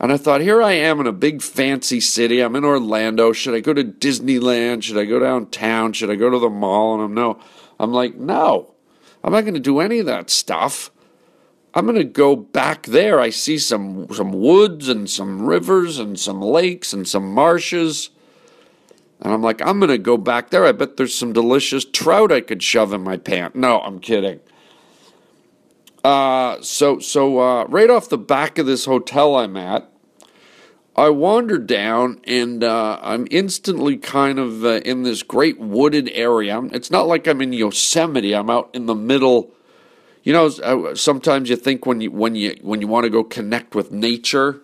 And 0.00 0.10
I 0.10 0.16
thought, 0.16 0.40
here 0.40 0.64
I 0.64 0.72
am 0.72 0.98
in 0.98 1.06
a 1.06 1.12
big 1.12 1.42
fancy 1.42 2.00
city. 2.00 2.40
I'm 2.40 2.56
in 2.56 2.64
Orlando. 2.64 3.30
Should 3.30 3.54
I 3.54 3.60
go 3.60 3.72
to 3.72 3.84
Disneyland? 3.84 4.82
Should 4.82 4.98
I 4.98 5.04
go 5.04 5.20
downtown? 5.20 5.92
Should 5.92 6.10
I 6.10 6.16
go 6.16 6.30
to 6.30 6.40
the 6.40 6.50
mall? 6.50 6.94
And 6.94 7.04
I'm 7.04 7.14
no. 7.14 7.38
I'm 7.78 7.92
like, 7.92 8.16
no, 8.16 8.74
I'm 9.22 9.32
not 9.32 9.42
going 9.42 9.54
to 9.54 9.60
do 9.60 9.78
any 9.78 10.00
of 10.00 10.06
that 10.06 10.28
stuff. 10.28 10.90
I'm 11.74 11.86
going 11.86 11.98
to 11.98 12.04
go 12.04 12.36
back 12.36 12.84
there. 12.86 13.18
I 13.18 13.30
see 13.30 13.58
some 13.58 14.06
some 14.14 14.32
woods 14.32 14.88
and 14.88 15.10
some 15.10 15.44
rivers 15.44 15.98
and 15.98 16.18
some 16.18 16.40
lakes 16.40 16.92
and 16.92 17.06
some 17.06 17.32
marshes. 17.34 18.10
And 19.20 19.32
I'm 19.32 19.42
like, 19.42 19.60
I'm 19.60 19.80
going 19.80 19.90
to 19.90 19.98
go 19.98 20.16
back 20.16 20.50
there. 20.50 20.66
I 20.66 20.72
bet 20.72 20.96
there's 20.96 21.14
some 21.14 21.32
delicious 21.32 21.84
trout 21.84 22.30
I 22.30 22.40
could 22.40 22.62
shove 22.62 22.92
in 22.92 23.02
my 23.02 23.16
pant. 23.16 23.56
No, 23.56 23.80
I'm 23.80 23.98
kidding. 23.98 24.40
Uh, 26.04 26.60
so 26.60 27.00
so 27.00 27.40
uh, 27.40 27.64
right 27.64 27.90
off 27.90 28.08
the 28.08 28.18
back 28.18 28.58
of 28.58 28.66
this 28.66 28.84
hotel 28.84 29.36
I'm 29.36 29.56
at, 29.56 29.90
I 30.94 31.08
wander 31.08 31.58
down 31.58 32.20
and 32.24 32.62
uh, 32.62 33.00
I'm 33.02 33.26
instantly 33.32 33.96
kind 33.96 34.38
of 34.38 34.64
uh, 34.64 34.80
in 34.84 35.02
this 35.02 35.24
great 35.24 35.58
wooded 35.58 36.08
area. 36.12 36.60
It's 36.72 36.90
not 36.90 37.08
like 37.08 37.26
I'm 37.26 37.40
in 37.40 37.52
Yosemite. 37.52 38.32
I'm 38.32 38.50
out 38.50 38.70
in 38.74 38.86
the 38.86 38.94
middle 38.94 39.50
you 40.24 40.32
know, 40.32 40.46
uh, 40.46 40.94
sometimes 40.94 41.50
you 41.50 41.56
think 41.56 41.84
when 41.84 42.00
you 42.00 42.10
when 42.10 42.34
you 42.34 42.58
when 42.62 42.80
you 42.80 42.88
want 42.88 43.04
to 43.04 43.10
go 43.10 43.22
connect 43.22 43.74
with 43.74 43.92
nature, 43.92 44.60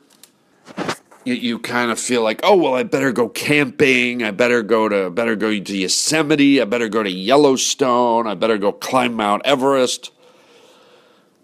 you, 1.24 1.34
you 1.34 1.58
kind 1.58 1.90
of 1.90 2.00
feel 2.00 2.22
like, 2.22 2.40
oh 2.42 2.56
well, 2.56 2.74
I 2.74 2.82
better 2.82 3.12
go 3.12 3.28
camping. 3.28 4.22
I 4.22 4.30
better 4.30 4.62
go 4.62 4.88
to 4.88 5.10
better 5.10 5.36
go 5.36 5.58
to 5.58 5.76
Yosemite. 5.76 6.62
I 6.62 6.64
better 6.64 6.88
go 6.88 7.02
to 7.02 7.10
Yellowstone. 7.10 8.26
I 8.26 8.34
better 8.34 8.56
go 8.56 8.72
climb 8.72 9.14
Mount 9.14 9.42
Everest. 9.44 10.12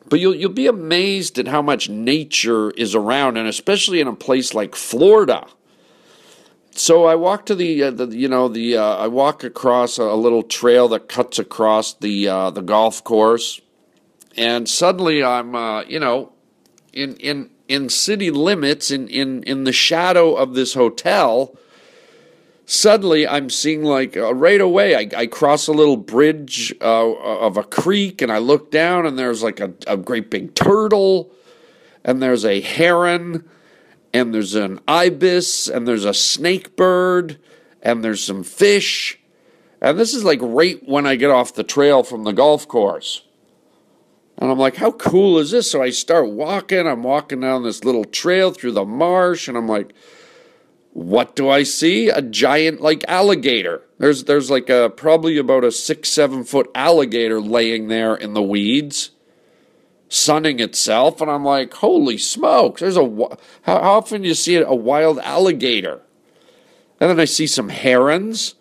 But 0.08 0.18
you'll 0.18 0.34
you'll 0.34 0.50
be 0.50 0.66
amazed 0.66 1.38
at 1.38 1.48
how 1.48 1.60
much 1.60 1.90
nature 1.90 2.70
is 2.70 2.94
around, 2.94 3.36
and 3.36 3.46
especially 3.46 4.00
in 4.00 4.08
a 4.08 4.14
place 4.14 4.54
like 4.54 4.74
Florida. 4.74 5.46
So 6.70 7.06
I 7.06 7.14
walk 7.14 7.46
to 7.46 7.54
the, 7.54 7.84
uh, 7.84 7.90
the 7.90 8.06
you 8.06 8.28
know 8.28 8.48
the 8.48 8.78
uh, 8.78 8.96
I 8.96 9.08
walk 9.08 9.44
across 9.44 9.98
a, 9.98 10.04
a 10.04 10.16
little 10.16 10.42
trail 10.42 10.88
that 10.88 11.08
cuts 11.08 11.38
across 11.38 11.92
the 11.94 12.28
uh, 12.28 12.50
the 12.50 12.62
golf 12.62 13.02
course, 13.02 13.60
and 14.36 14.68
suddenly 14.68 15.22
I'm 15.22 15.54
uh, 15.54 15.82
you 15.82 15.98
know 15.98 16.32
in 16.92 17.16
in 17.16 17.50
in 17.68 17.88
city 17.88 18.30
limits 18.30 18.90
in 18.90 19.08
in 19.08 19.42
in 19.44 19.64
the 19.64 19.72
shadow 19.72 20.34
of 20.34 20.54
this 20.54 20.74
hotel 20.74 21.56
suddenly 22.64 23.26
I'm 23.26 23.50
seeing 23.50 23.82
like 23.82 24.16
uh, 24.16 24.34
right 24.34 24.60
away 24.60 24.94
I, 24.94 25.08
I 25.16 25.26
cross 25.26 25.68
a 25.68 25.72
little 25.72 25.96
bridge 25.96 26.74
uh, 26.80 27.12
of 27.12 27.56
a 27.56 27.62
creek 27.62 28.22
and 28.22 28.30
I 28.30 28.38
look 28.38 28.70
down 28.70 29.06
and 29.06 29.18
there's 29.18 29.42
like 29.42 29.60
a, 29.60 29.72
a 29.86 29.96
great 29.96 30.30
big 30.30 30.54
turtle 30.54 31.30
and 32.04 32.22
there's 32.22 32.44
a 32.44 32.60
heron 32.60 33.48
and 34.12 34.32
there's 34.32 34.54
an 34.54 34.80
ibis 34.86 35.68
and 35.68 35.86
there's 35.86 36.04
a 36.04 36.14
snake 36.14 36.76
bird 36.76 37.38
and 37.82 38.04
there's 38.04 38.22
some 38.22 38.42
fish 38.42 39.18
and 39.80 39.98
this 39.98 40.14
is 40.14 40.24
like 40.24 40.40
right 40.42 40.80
when 40.88 41.06
I 41.06 41.16
get 41.16 41.30
off 41.30 41.54
the 41.54 41.64
trail 41.64 42.02
from 42.02 42.24
the 42.24 42.32
golf 42.32 42.66
course. 42.66 43.22
And 44.38 44.50
I'm 44.50 44.58
like, 44.58 44.76
how 44.76 44.92
cool 44.92 45.38
is 45.38 45.50
this? 45.50 45.70
So 45.70 45.82
I 45.82 45.90
start 45.90 46.30
walking. 46.30 46.86
I'm 46.86 47.02
walking 47.02 47.40
down 47.40 47.62
this 47.62 47.84
little 47.84 48.04
trail 48.04 48.50
through 48.50 48.72
the 48.72 48.84
marsh, 48.84 49.48
and 49.48 49.56
I'm 49.56 49.68
like, 49.68 49.94
what 50.92 51.36
do 51.36 51.48
I 51.48 51.62
see? 51.62 52.08
A 52.08 52.22
giant 52.22 52.80
like 52.80 53.04
alligator. 53.08 53.82
There's 53.98 54.24
there's 54.24 54.50
like 54.50 54.68
a 54.68 54.90
probably 54.90 55.38
about 55.38 55.64
a 55.64 55.70
six 55.70 56.08
seven 56.08 56.44
foot 56.44 56.70
alligator 56.74 57.40
laying 57.40 57.88
there 57.88 58.14
in 58.14 58.34
the 58.34 58.42
weeds, 58.42 59.10
sunning 60.08 60.60
itself, 60.60 61.20
and 61.20 61.30
I'm 61.30 61.44
like, 61.44 61.72
holy 61.74 62.18
smokes! 62.18 62.80
There's 62.80 62.96
a 62.96 63.04
how, 63.62 63.80
how 63.80 63.92
often 63.92 64.22
do 64.22 64.28
you 64.28 64.34
see 64.34 64.56
a 64.56 64.74
wild 64.74 65.18
alligator? 65.18 66.00
And 67.00 67.10
then 67.10 67.20
I 67.20 67.26
see 67.26 67.46
some 67.46 67.68
herons. 67.68 68.54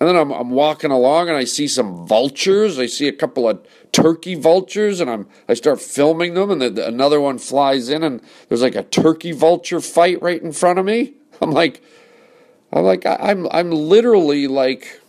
And 0.00 0.08
then 0.08 0.16
I'm, 0.16 0.30
I'm 0.30 0.50
walking 0.50 0.90
along 0.90 1.28
and 1.28 1.36
I 1.36 1.44
see 1.44 1.66
some 1.66 2.06
vultures. 2.06 2.78
I 2.78 2.86
see 2.86 3.08
a 3.08 3.12
couple 3.12 3.48
of 3.48 3.66
turkey 3.92 4.34
vultures 4.34 5.00
and 5.00 5.10
I'm 5.10 5.28
I 5.48 5.54
start 5.54 5.80
filming 5.80 6.34
them 6.34 6.50
and 6.50 6.60
then 6.60 6.78
another 6.78 7.20
one 7.20 7.38
flies 7.38 7.88
in 7.88 8.02
and 8.02 8.20
there's 8.48 8.62
like 8.62 8.74
a 8.74 8.82
turkey 8.82 9.32
vulture 9.32 9.80
fight 9.80 10.20
right 10.22 10.42
in 10.42 10.52
front 10.52 10.78
of 10.78 10.84
me. 10.84 11.14
I'm 11.40 11.50
like 11.50 11.82
I'm 12.72 12.84
like 12.84 13.04
I'm 13.06 13.48
I'm 13.50 13.70
literally 13.70 14.46
like 14.46 15.00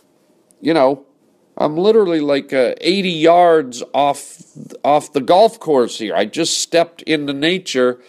you 0.60 0.74
know 0.74 1.06
I'm 1.56 1.76
literally 1.76 2.20
like 2.20 2.52
uh, 2.52 2.74
80 2.80 3.10
yards 3.10 3.82
off 3.92 4.42
off 4.84 5.12
the 5.12 5.20
golf 5.20 5.60
course 5.60 5.98
here. 5.98 6.14
I 6.14 6.24
just 6.24 6.58
stepped 6.58 7.02
into 7.02 7.32
nature 7.32 8.00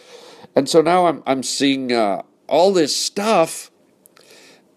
and 0.56 0.70
so 0.70 0.82
now 0.82 1.08
I'm 1.08 1.24
I'm 1.26 1.44
seeing 1.44 1.92
uh, 1.92 2.24
all 2.48 2.74
this 2.74 2.96
stuff 2.96 3.71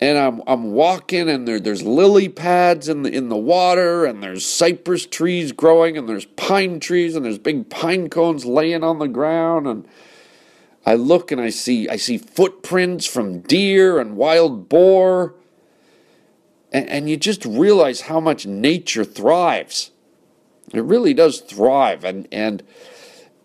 and 0.00 0.18
I'm 0.18 0.42
I'm 0.46 0.72
walking 0.72 1.28
and 1.28 1.46
there 1.46 1.60
there's 1.60 1.82
lily 1.82 2.28
pads 2.28 2.88
in 2.88 3.02
the 3.02 3.12
in 3.12 3.28
the 3.28 3.36
water 3.36 4.04
and 4.04 4.22
there's 4.22 4.44
cypress 4.44 5.06
trees 5.06 5.52
growing 5.52 5.96
and 5.96 6.08
there's 6.08 6.24
pine 6.24 6.80
trees 6.80 7.14
and 7.14 7.24
there's 7.24 7.38
big 7.38 7.70
pine 7.70 8.08
cones 8.10 8.44
laying 8.44 8.82
on 8.82 8.98
the 8.98 9.08
ground 9.08 9.66
and 9.66 9.86
I 10.84 10.94
look 10.94 11.32
and 11.32 11.40
I 11.40 11.50
see 11.50 11.88
I 11.88 11.96
see 11.96 12.18
footprints 12.18 13.06
from 13.06 13.40
deer 13.40 13.98
and 13.98 14.16
wild 14.16 14.68
boar 14.68 15.34
and, 16.72 16.88
and 16.88 17.08
you 17.08 17.16
just 17.16 17.44
realize 17.44 18.02
how 18.02 18.20
much 18.20 18.46
nature 18.46 19.04
thrives. 19.04 19.92
It 20.72 20.82
really 20.82 21.14
does 21.14 21.40
thrive 21.40 22.04
and 22.04 22.26
and 22.32 22.62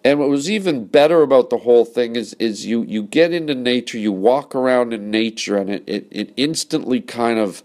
and 0.03 0.19
what 0.19 0.29
was 0.29 0.49
even 0.49 0.85
better 0.85 1.21
about 1.21 1.49
the 1.49 1.57
whole 1.59 1.85
thing 1.85 2.15
is 2.15 2.33
is 2.35 2.65
you 2.65 2.83
you 2.83 3.03
get 3.03 3.33
into 3.33 3.55
nature, 3.55 3.97
you 3.97 4.11
walk 4.11 4.55
around 4.55 4.93
in 4.93 5.11
nature, 5.11 5.57
and 5.57 5.69
it, 5.69 5.83
it, 5.87 6.07
it 6.11 6.33
instantly 6.37 7.01
kind 7.01 7.37
of 7.39 7.63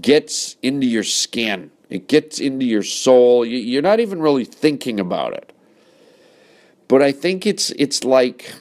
gets 0.00 0.56
into 0.62 0.86
your 0.86 1.04
skin. 1.04 1.70
It 1.88 2.08
gets 2.08 2.40
into 2.40 2.64
your 2.64 2.82
soul. 2.82 3.44
You, 3.44 3.58
you're 3.58 3.82
not 3.82 4.00
even 4.00 4.20
really 4.20 4.44
thinking 4.44 4.98
about 4.98 5.34
it. 5.34 5.52
But 6.88 7.02
I 7.02 7.12
think 7.12 7.46
it's 7.46 7.70
it's 7.72 8.02
like 8.02 8.54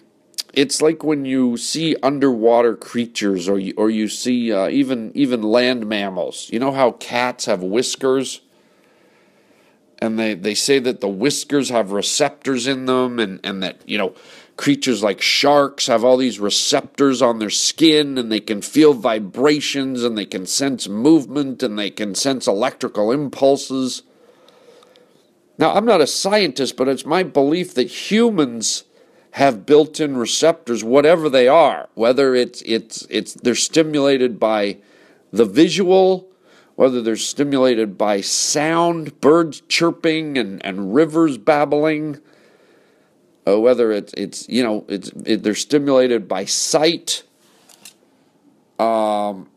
it's 0.53 0.81
like 0.81 1.03
when 1.03 1.25
you 1.25 1.57
see 1.57 1.95
underwater 2.03 2.75
creatures, 2.75 3.49
or 3.49 3.57
you, 3.57 3.73
or 3.77 3.89
you 3.89 4.07
see 4.07 4.53
uh, 4.53 4.69
even 4.69 5.11
even 5.15 5.41
land 5.41 5.87
mammals. 5.87 6.49
You 6.51 6.59
know 6.59 6.71
how 6.71 6.91
cats 6.91 7.45
have 7.45 7.63
whiskers 7.63 8.41
and 10.01 10.17
they, 10.17 10.33
they 10.33 10.55
say 10.55 10.79
that 10.79 10.99
the 10.99 11.07
whiskers 11.07 11.69
have 11.69 11.91
receptors 11.91 12.65
in 12.65 12.87
them 12.87 13.19
and, 13.19 13.39
and 13.43 13.61
that 13.61 13.77
you 13.85 13.97
know 13.97 14.15
creatures 14.57 15.01
like 15.01 15.21
sharks 15.21 15.87
have 15.87 16.03
all 16.03 16.17
these 16.17 16.39
receptors 16.39 17.21
on 17.21 17.39
their 17.39 17.49
skin 17.49 18.17
and 18.17 18.31
they 18.31 18.39
can 18.39 18.61
feel 18.61 18.93
vibrations 18.93 20.03
and 20.03 20.17
they 20.17 20.25
can 20.25 20.45
sense 20.45 20.87
movement 20.87 21.63
and 21.63 21.79
they 21.79 21.89
can 21.89 22.13
sense 22.13 22.47
electrical 22.47 23.11
impulses. 23.11 24.03
Now 25.57 25.73
i'm 25.75 25.85
not 25.85 26.01
a 26.01 26.07
scientist 26.07 26.75
but 26.75 26.87
it's 26.87 27.05
my 27.05 27.23
belief 27.23 27.75
that 27.75 28.11
humans 28.11 28.83
have 29.35 29.65
built-in 29.65 30.17
receptors 30.17 30.83
whatever 30.83 31.29
they 31.29 31.47
are 31.47 31.87
whether 31.93 32.35
it's 32.35 32.61
it's 32.63 33.05
it's 33.09 33.33
they're 33.35 33.55
stimulated 33.55 34.39
by 34.39 34.77
the 35.31 35.45
visual 35.45 36.30
whether 36.81 36.99
they're 36.99 37.15
stimulated 37.15 37.95
by 37.95 38.21
sound, 38.21 39.21
birds 39.21 39.61
chirping 39.67 40.35
and, 40.35 40.65
and 40.65 40.95
rivers 40.95 41.37
babbling, 41.37 42.19
uh, 43.47 43.59
whether 43.59 43.91
it's, 43.91 44.11
it's 44.17 44.49
you 44.49 44.63
know 44.63 44.83
it's 44.87 45.11
it, 45.23 45.43
they're 45.43 45.53
stimulated 45.53 46.27
by 46.27 46.43
sight. 46.43 47.21
Um, 48.79 49.47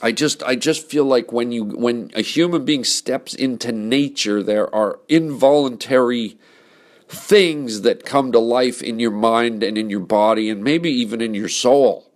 I 0.00 0.12
just 0.12 0.40
I 0.44 0.54
just 0.54 0.88
feel 0.88 1.04
like 1.04 1.32
when 1.32 1.50
you 1.50 1.64
when 1.64 2.12
a 2.14 2.22
human 2.22 2.64
being 2.64 2.84
steps 2.84 3.34
into 3.34 3.72
nature, 3.72 4.40
there 4.40 4.72
are 4.72 5.00
involuntary 5.08 6.38
things 7.08 7.80
that 7.80 8.04
come 8.04 8.30
to 8.30 8.38
life 8.38 8.80
in 8.80 9.00
your 9.00 9.10
mind 9.10 9.64
and 9.64 9.76
in 9.76 9.90
your 9.90 9.98
body 9.98 10.48
and 10.48 10.62
maybe 10.62 10.92
even 10.92 11.20
in 11.20 11.34
your 11.34 11.48
soul 11.48 12.08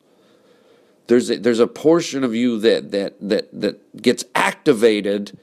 there's 1.08 1.30
a, 1.30 1.38
there's 1.38 1.58
a 1.58 1.66
portion 1.66 2.22
of 2.22 2.34
you 2.34 2.58
that 2.60 2.92
that 2.92 3.16
that 3.20 3.48
that 3.60 4.00
gets 4.00 4.24
activated 4.34 5.36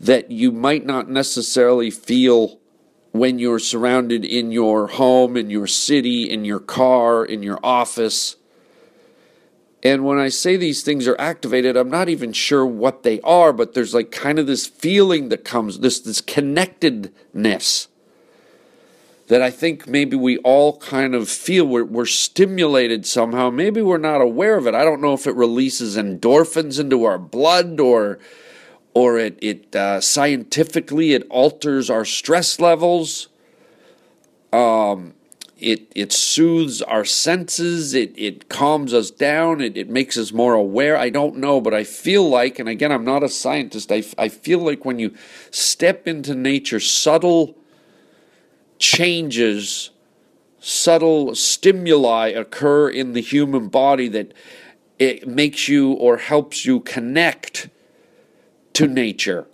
that 0.00 0.30
you 0.30 0.52
might 0.52 0.86
not 0.86 1.10
necessarily 1.10 1.90
feel 1.90 2.58
when 3.12 3.38
you're 3.38 3.58
surrounded 3.58 4.24
in 4.24 4.52
your 4.52 4.88
home, 4.88 5.36
in 5.36 5.50
your 5.50 5.66
city, 5.66 6.30
in 6.30 6.44
your 6.44 6.60
car, 6.60 7.24
in 7.24 7.42
your 7.42 7.58
office. 7.62 8.36
And 9.82 10.04
when 10.04 10.18
I 10.18 10.28
say 10.28 10.56
these 10.56 10.82
things 10.82 11.06
are 11.08 11.18
activated, 11.18 11.76
I'm 11.76 11.90
not 11.90 12.08
even 12.08 12.32
sure 12.32 12.66
what 12.66 13.02
they 13.04 13.20
are, 13.22 13.52
but 13.52 13.72
there's 13.74 13.94
like 13.94 14.10
kind 14.10 14.38
of 14.38 14.46
this 14.46 14.66
feeling 14.66 15.30
that 15.30 15.44
comes, 15.44 15.80
this 15.80 16.00
this 16.00 16.20
connectedness 16.20 17.88
that 19.28 19.42
I 19.42 19.50
think 19.50 19.88
maybe 19.88 20.16
we 20.16 20.38
all 20.38 20.76
kind 20.78 21.14
of 21.14 21.28
feel 21.28 21.66
we're, 21.66 21.84
we're, 21.84 22.06
stimulated 22.06 23.04
somehow. 23.04 23.50
Maybe 23.50 23.82
we're 23.82 23.98
not 23.98 24.20
aware 24.20 24.56
of 24.56 24.66
it. 24.66 24.74
I 24.74 24.84
don't 24.84 25.00
know 25.00 25.14
if 25.14 25.26
it 25.26 25.34
releases 25.34 25.96
endorphins 25.96 26.78
into 26.78 27.04
our 27.04 27.18
blood 27.18 27.80
or 27.80 28.18
or 28.94 29.18
it 29.18 29.38
it 29.42 29.76
uh, 29.76 30.00
scientifically 30.00 31.12
it 31.12 31.26
alters 31.28 31.90
our 31.90 32.04
stress 32.04 32.58
levels. 32.60 33.28
Um, 34.52 35.12
it 35.58 35.90
it 35.94 36.12
soothes 36.12 36.80
our 36.82 37.04
senses. 37.04 37.94
It 37.94 38.14
it 38.16 38.48
calms 38.48 38.94
us 38.94 39.10
down. 39.10 39.60
It 39.60 39.76
it 39.76 39.90
makes 39.90 40.16
us 40.16 40.32
more 40.32 40.54
aware. 40.54 40.96
I 40.96 41.10
don't 41.10 41.36
know, 41.36 41.60
but 41.60 41.74
I 41.74 41.84
feel 41.84 42.28
like, 42.28 42.58
and 42.58 42.68
again, 42.68 42.92
I'm 42.92 43.04
not 43.04 43.22
a 43.22 43.28
scientist. 43.28 43.90
I 43.90 44.02
I 44.16 44.28
feel 44.28 44.60
like 44.60 44.84
when 44.84 44.98
you 44.98 45.14
step 45.50 46.06
into 46.06 46.34
nature, 46.34 46.80
subtle 46.80 47.56
changes, 48.78 49.90
subtle 50.60 51.34
stimuli 51.34 52.28
occur 52.28 52.88
in 52.88 53.12
the 53.12 53.20
human 53.20 53.68
body 53.68 54.08
that 54.08 54.32
it 54.98 55.28
makes 55.28 55.68
you 55.68 55.92
or 55.92 56.16
helps 56.16 56.64
you 56.64 56.80
connect 56.80 57.68
to 58.72 58.86
nature. 58.86 59.46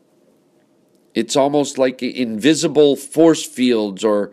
It's 1.15 1.37
almost 1.37 1.79
like 1.79 2.03
invisible 2.03 2.97
force 2.97 3.45
fields, 3.45 4.05
or 4.05 4.33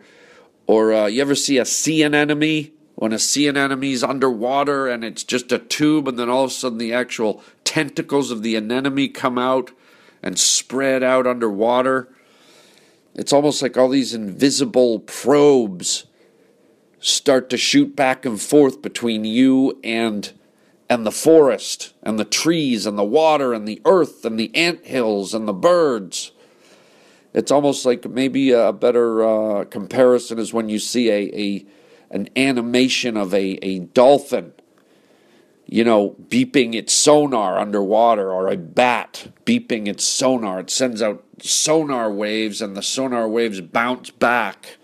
or 0.66 0.92
uh, 0.92 1.06
you 1.06 1.20
ever 1.20 1.34
see 1.34 1.58
a 1.58 1.64
sea 1.64 2.02
anemone? 2.02 2.72
When 2.94 3.12
a 3.12 3.18
sea 3.18 3.48
anemone 3.48 3.92
is 3.92 4.04
underwater 4.04 4.86
and 4.86 5.04
it's 5.04 5.24
just 5.24 5.52
a 5.52 5.58
tube, 5.58 6.06
and 6.06 6.18
then 6.18 6.28
all 6.28 6.44
of 6.44 6.50
a 6.50 6.54
sudden 6.54 6.78
the 6.78 6.92
actual 6.92 7.42
tentacles 7.64 8.30
of 8.30 8.42
the 8.42 8.56
anemone 8.56 9.08
come 9.12 9.38
out 9.38 9.70
and 10.22 10.38
spread 10.38 11.02
out 11.02 11.26
underwater. 11.26 12.08
It's 13.14 13.32
almost 13.32 13.62
like 13.62 13.76
all 13.76 13.88
these 13.88 14.14
invisible 14.14 15.00
probes 15.00 16.06
start 17.00 17.50
to 17.50 17.56
shoot 17.56 17.96
back 17.96 18.24
and 18.24 18.40
forth 18.40 18.82
between 18.82 19.24
you 19.24 19.78
and 19.82 20.32
and 20.88 21.06
the 21.06 21.12
forest 21.12 21.94
and 22.02 22.18
the 22.18 22.24
trees 22.24 22.84
and 22.84 22.98
the 22.98 23.04
water 23.04 23.52
and 23.52 23.66
the 23.66 23.80
earth 23.84 24.24
and 24.24 24.38
the 24.38 24.54
ant 24.56 24.84
hills 24.84 25.32
and 25.32 25.46
the 25.46 25.52
birds. 25.52 26.32
It's 27.32 27.52
almost 27.52 27.86
like 27.86 28.08
maybe 28.08 28.50
a 28.50 28.72
better 28.72 29.24
uh, 29.24 29.64
comparison 29.66 30.40
is 30.40 30.52
when 30.52 30.68
you 30.68 30.80
see 30.80 31.08
a, 31.08 31.30
a 31.32 31.66
an 32.10 32.28
animation 32.36 33.16
of 33.16 33.32
a, 33.32 33.64
a 33.64 33.78
dolphin, 33.78 34.52
you 35.72 35.84
know, 35.84 36.16
beeping 36.28 36.74
its 36.74 36.92
sonar 36.92 37.56
underwater, 37.56 38.32
or 38.32 38.48
a 38.48 38.56
bat 38.56 39.30
beeping 39.46 39.86
its 39.86 40.04
sonar. 40.04 40.58
It 40.58 40.70
sends 40.70 41.00
out 41.00 41.22
sonar 41.40 42.10
waves, 42.10 42.60
and 42.60 42.76
the 42.76 42.82
sonar 42.82 43.28
waves 43.28 43.60
bounce 43.60 44.10
back. 44.10 44.78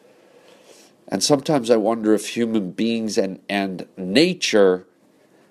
And 1.08 1.24
sometimes 1.24 1.70
I 1.70 1.76
wonder 1.76 2.14
if 2.14 2.36
human 2.36 2.70
beings 2.70 3.18
and, 3.18 3.40
and 3.48 3.88
nature 3.96 4.86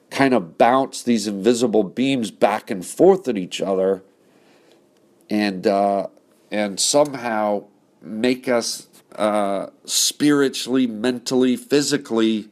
kind 0.10 0.34
of 0.34 0.58
bounce 0.58 1.04
these 1.04 1.28
invisible 1.28 1.84
beams 1.84 2.32
back 2.32 2.72
and 2.72 2.86
forth 2.86 3.28
at 3.28 3.38
each 3.38 3.60
other 3.60 4.04
and 5.30 5.68
uh, 5.68 6.08
and 6.50 6.80
somehow 6.80 7.66
make 8.02 8.48
us 8.48 8.88
uh, 9.16 9.68
spiritually, 9.84 10.88
mentally, 10.88 11.58
physically 11.58 12.50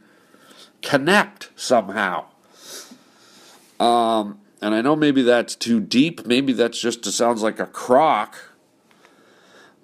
connect 0.82 1.50
somehow. 1.56 2.26
Um, 3.84 4.40
and 4.62 4.74
I 4.74 4.82
know 4.82 4.96
maybe 4.96 5.24
that's 5.24 5.56
too 5.56 5.82
deep. 5.82 6.26
Maybe 6.26 6.54
that's 6.54 6.80
just 6.80 7.04
sounds 7.04 7.42
like 7.42 7.60
a 7.60 7.66
crock. 7.66 8.38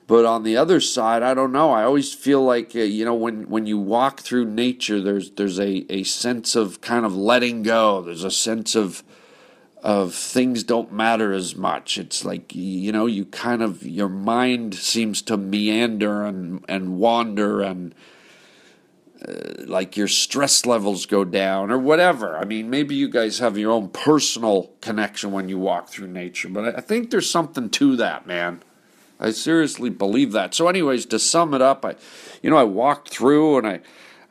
But 0.07 0.25
on 0.25 0.43
the 0.43 0.55
other 0.55 0.79
side, 0.79 1.21
I 1.21 1.33
don't 1.33 1.51
know. 1.51 1.71
I 1.71 1.83
always 1.83 2.13
feel 2.13 2.41
like 2.41 2.75
uh, 2.75 2.79
you 2.79 3.03
know 3.03 3.13
when 3.13 3.49
when 3.49 3.65
you 3.67 3.77
walk 3.77 4.21
through 4.21 4.45
nature, 4.45 5.01
there's 5.01 5.31
there's 5.31 5.59
a, 5.59 5.85
a 5.91 6.03
sense 6.03 6.55
of 6.55 6.81
kind 6.81 7.05
of 7.05 7.13
letting 7.15 7.61
go. 7.61 8.01
There's 8.01 8.23
a 8.23 8.31
sense 8.31 8.73
of 8.73 9.03
of 9.83 10.15
things 10.15 10.63
don't 10.63 10.91
matter 10.91 11.33
as 11.33 11.55
much. 11.55 11.97
It's 11.97 12.23
like 12.23 12.55
you 12.55 12.91
know, 12.91 13.05
you 13.05 13.25
kind 13.25 13.61
of 13.61 13.85
your 13.85 14.09
mind 14.09 14.75
seems 14.75 15.21
to 15.23 15.35
meander 15.35 16.25
and 16.25 16.63
and 16.69 16.97
wander 16.97 17.61
and 17.61 17.93
uh, 19.27 19.65
like 19.65 19.97
your 19.97 20.07
stress 20.07 20.65
levels 20.65 21.05
go 21.05 21.25
down 21.25 21.71
or 21.71 21.77
whatever. 21.77 22.37
I 22.37 22.45
mean, 22.45 22.69
maybe 22.69 22.95
you 22.95 23.09
guys 23.09 23.39
have 23.39 23.57
your 23.57 23.71
own 23.71 23.89
personal 23.89 24.71
connection 24.81 25.31
when 25.31 25.49
you 25.49 25.59
walk 25.59 25.89
through 25.89 26.07
nature, 26.07 26.49
but 26.49 26.77
I 26.77 26.81
think 26.81 27.09
there's 27.09 27.29
something 27.29 27.69
to 27.71 27.95
that, 27.97 28.25
man. 28.25 28.61
I 29.19 29.31
seriously 29.31 29.89
believe 29.89 30.31
that. 30.31 30.55
So, 30.55 30.67
anyways, 30.67 31.05
to 31.07 31.19
sum 31.19 31.53
it 31.53 31.61
up, 31.61 31.83
I, 31.83 31.95
you 32.41 32.49
know, 32.49 32.57
I 32.57 32.63
walked 32.63 33.09
through 33.09 33.57
and 33.57 33.67
I 33.67 33.81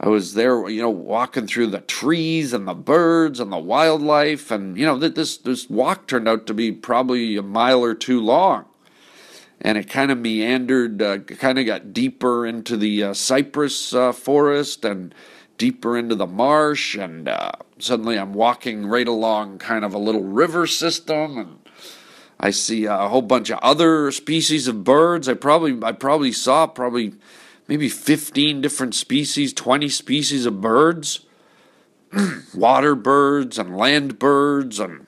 I 0.01 0.09
was 0.09 0.35
there, 0.35 0.69
you 0.69 0.81
know, 0.81 0.91
walking 0.91 1.49
through 1.49 1.69
the 1.69 1.81
trees 1.81 2.53
and 2.53 2.69
the 2.69 2.75
birds 2.75 3.41
and 3.41 3.51
the 3.51 3.59
wildlife, 3.59 4.51
and 4.51 4.79
you 4.79 4.87
know, 4.87 4.97
this 4.97 5.39
this 5.39 5.69
walk 5.69 6.07
turned 6.07 6.29
out 6.29 6.47
to 6.47 6.55
be 6.55 6.71
probably 6.71 7.37
a 7.37 7.43
mile 7.43 7.83
or 7.83 7.95
two 7.95 8.21
long, 8.21 8.67
and 9.61 9.77
it 9.77 9.89
kind 9.89 10.11
of 10.11 10.19
meandered, 10.19 11.03
uh, 11.03 11.19
kind 11.19 11.59
of 11.59 11.67
got 11.67 11.93
deeper 11.93 12.47
into 12.47 12.77
the 12.77 13.03
uh, 13.03 13.15
cypress 13.15 13.93
uh, 13.93 14.13
forest 14.13 14.85
and 14.85 15.15
deeper 15.57 15.99
into 15.99 16.15
the 16.15 16.27
marsh, 16.27 16.95
and 16.95 17.29
uh, 17.29 17.53
suddenly 17.79 18.19
I'm 18.19 18.33
walking 18.33 18.87
right 18.87 19.09
along 19.09 19.59
kind 19.59 19.85
of 19.85 19.93
a 19.93 19.99
little 19.99 20.23
river 20.23 20.67
system, 20.67 21.37
and 21.37 21.59
I 22.39 22.51
see 22.51 22.85
a 22.85 23.09
whole 23.09 23.23
bunch 23.23 23.51
of 23.51 23.59
other 23.59 24.13
species 24.13 24.69
of 24.69 24.85
birds. 24.85 25.29
I 25.29 25.35
probably 25.35 25.77
I 25.83 25.93
probably 25.93 26.33
saw 26.33 26.69
probably 26.69 27.15
maybe 27.67 27.89
15 27.89 28.61
different 28.61 28.95
species, 28.95 29.53
20 29.53 29.89
species 29.91 30.47
of 30.47 30.61
birds, 30.61 31.21
water 32.55 32.95
birds 32.95 33.59
and 33.59 33.77
land 33.77 34.19
birds, 34.19 34.81
and, 34.81 35.07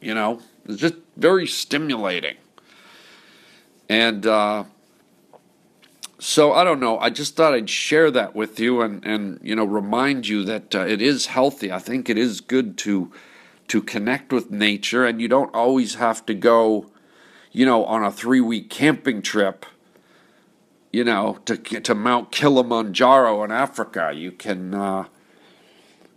you 0.00 0.14
know, 0.14 0.40
it's 0.64 0.80
just 0.80 0.94
very 1.16 1.46
stimulating. 1.46 2.36
And 3.88 4.26
uh, 4.26 4.64
so 6.18 6.52
I 6.52 6.64
don't 6.64 6.80
know. 6.80 6.98
I 6.98 7.10
just 7.10 7.36
thought 7.36 7.54
I'd 7.54 7.70
share 7.70 8.10
that 8.10 8.34
with 8.34 8.58
you 8.58 8.80
and, 8.80 9.04
and 9.04 9.38
you 9.42 9.54
know, 9.54 9.64
remind 9.64 10.26
you 10.26 10.44
that 10.44 10.74
uh, 10.74 10.80
it 10.80 11.00
is 11.00 11.26
healthy. 11.26 11.70
I 11.72 11.78
think 11.78 12.08
it 12.08 12.18
is 12.18 12.40
good 12.40 12.76
to 12.78 13.12
to 13.68 13.82
connect 13.82 14.32
with 14.32 14.50
nature, 14.50 15.04
and 15.04 15.20
you 15.20 15.26
don't 15.26 15.52
always 15.52 15.96
have 15.96 16.24
to 16.26 16.34
go, 16.34 16.86
you 17.50 17.66
know, 17.66 17.84
on 17.84 18.04
a 18.04 18.12
three 18.12 18.40
week 18.40 18.70
camping 18.70 19.22
trip 19.22 19.66
you 20.96 21.04
know, 21.04 21.38
to 21.44 21.58
to 21.58 21.94
Mount 21.94 22.32
Kilimanjaro 22.32 23.44
in 23.44 23.52
Africa. 23.52 24.12
You 24.14 24.32
can 24.32 24.72
uh, 24.72 25.04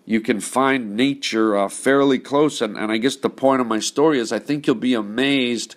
you 0.05 0.21
can 0.21 0.39
find 0.39 0.95
nature 0.95 1.57
uh, 1.57 1.67
fairly 1.67 2.17
close, 2.17 2.61
and, 2.61 2.77
and 2.77 2.89
I 2.89 2.95
guess 2.95 3.17
the 3.17 3.29
point 3.29 3.59
of 3.59 3.67
my 3.67 3.79
story 3.79 4.19
is 4.19 4.31
I 4.31 4.39
think 4.39 4.65
you'll 4.65 4.77
be 4.77 4.93
amazed, 4.93 5.75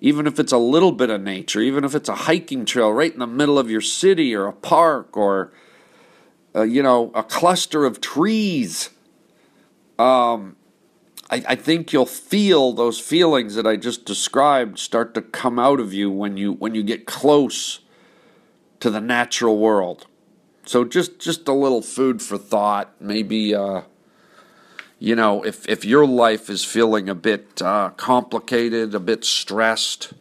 even 0.00 0.26
if 0.26 0.38
it's 0.38 0.52
a 0.52 0.58
little 0.58 0.92
bit 0.92 1.10
of 1.10 1.20
nature, 1.20 1.60
even 1.60 1.84
if 1.84 1.94
it's 1.94 2.08
a 2.08 2.14
hiking 2.14 2.64
trail 2.64 2.92
right 2.92 3.12
in 3.12 3.18
the 3.18 3.26
middle 3.26 3.58
of 3.58 3.70
your 3.70 3.80
city 3.80 4.34
or 4.34 4.46
a 4.46 4.52
park 4.52 5.16
or 5.16 5.52
uh, 6.54 6.62
you 6.62 6.82
know 6.82 7.10
a 7.14 7.22
cluster 7.22 7.84
of 7.84 8.00
trees. 8.00 8.90
Um, 9.98 10.56
I, 11.30 11.42
I 11.48 11.54
think 11.54 11.92
you'll 11.92 12.06
feel 12.06 12.72
those 12.72 12.98
feelings 12.98 13.54
that 13.54 13.66
I 13.66 13.76
just 13.76 14.04
described 14.04 14.78
start 14.78 15.14
to 15.14 15.22
come 15.22 15.58
out 15.58 15.80
of 15.80 15.92
you 15.92 16.10
when 16.10 16.36
you 16.36 16.52
when 16.52 16.74
you 16.74 16.82
get 16.82 17.06
close 17.06 17.80
to 18.80 18.90
the 18.90 19.00
natural 19.00 19.58
world. 19.58 20.06
So 20.66 20.84
just 20.84 21.18
just 21.18 21.48
a 21.48 21.52
little 21.52 21.82
food 21.82 22.22
for 22.22 22.38
thought. 22.38 22.94
Maybe 23.00 23.54
uh, 23.54 23.82
you 24.98 25.14
know 25.14 25.44
if 25.44 25.68
if 25.68 25.84
your 25.84 26.06
life 26.06 26.48
is 26.48 26.64
feeling 26.64 27.08
a 27.08 27.14
bit 27.14 27.60
uh, 27.62 27.90
complicated, 27.90 28.94
a 28.94 29.00
bit 29.00 29.24
stressed, 29.24 30.12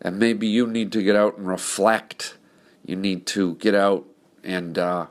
and 0.00 0.18
maybe 0.18 0.46
you 0.46 0.66
need 0.66 0.92
to 0.92 1.02
get 1.02 1.16
out 1.16 1.38
and 1.38 1.46
reflect. 1.46 2.36
You 2.84 2.96
need 2.96 3.26
to 3.26 3.54
get 3.56 3.74
out 3.74 4.06
and 4.42 4.78
uh, 4.78 5.06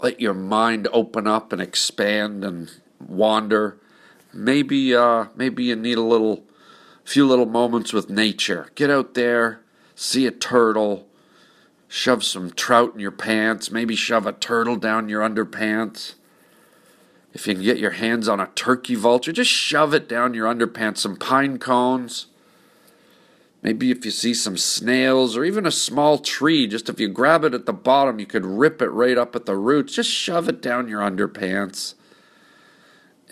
let 0.00 0.20
your 0.20 0.34
mind 0.34 0.88
open 0.92 1.26
up 1.26 1.52
and 1.52 1.60
expand 1.60 2.44
and 2.44 2.70
wander. 2.98 3.78
Maybe 4.32 4.94
uh, 4.94 5.26
maybe 5.36 5.64
you 5.64 5.76
need 5.76 5.98
a 5.98 6.02
little 6.02 6.44
few 7.04 7.26
little 7.26 7.46
moments 7.46 7.92
with 7.92 8.08
nature. 8.08 8.68
Get 8.74 8.90
out 8.90 9.14
there, 9.14 9.60
see 9.94 10.26
a 10.26 10.30
turtle 10.30 11.06
shove 11.90 12.22
some 12.22 12.52
trout 12.52 12.94
in 12.94 13.00
your 13.00 13.10
pants, 13.10 13.72
maybe 13.72 13.96
shove 13.96 14.24
a 14.24 14.32
turtle 14.32 14.76
down 14.76 15.08
your 15.08 15.28
underpants. 15.28 16.14
If 17.32 17.46
you 17.46 17.54
can 17.54 17.62
get 17.62 17.78
your 17.78 17.92
hands 17.92 18.28
on 18.28 18.40
a 18.40 18.50
turkey 18.54 18.94
vulture, 18.96 19.32
just 19.32 19.50
shove 19.50 19.94
it 19.94 20.08
down 20.08 20.34
your 20.34 20.52
underpants, 20.52 20.98
some 20.98 21.16
pine 21.16 21.58
cones. 21.58 22.26
Maybe 23.62 23.90
if 23.90 24.04
you 24.04 24.10
see 24.10 24.32
some 24.32 24.56
snails 24.56 25.36
or 25.36 25.44
even 25.44 25.66
a 25.66 25.70
small 25.70 26.18
tree, 26.18 26.66
just 26.66 26.88
if 26.88 26.98
you 26.98 27.08
grab 27.08 27.44
it 27.44 27.54
at 27.54 27.66
the 27.66 27.72
bottom, 27.72 28.18
you 28.18 28.26
could 28.26 28.46
rip 28.46 28.80
it 28.80 28.88
right 28.88 29.18
up 29.18 29.36
at 29.36 29.46
the 29.46 29.56
roots. 29.56 29.94
Just 29.94 30.10
shove 30.10 30.48
it 30.48 30.62
down 30.62 30.88
your 30.88 31.02
underpants. 31.02 31.94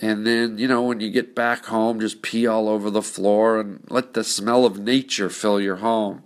And 0.00 0.26
then, 0.26 0.58
you 0.58 0.68
know, 0.68 0.82
when 0.82 1.00
you 1.00 1.10
get 1.10 1.34
back 1.34 1.66
home, 1.66 1.98
just 1.98 2.22
pee 2.22 2.46
all 2.46 2.68
over 2.68 2.90
the 2.90 3.02
floor 3.02 3.58
and 3.58 3.82
let 3.88 4.14
the 4.14 4.22
smell 4.22 4.64
of 4.64 4.78
nature 4.78 5.30
fill 5.30 5.60
your 5.60 5.76
home. 5.76 6.22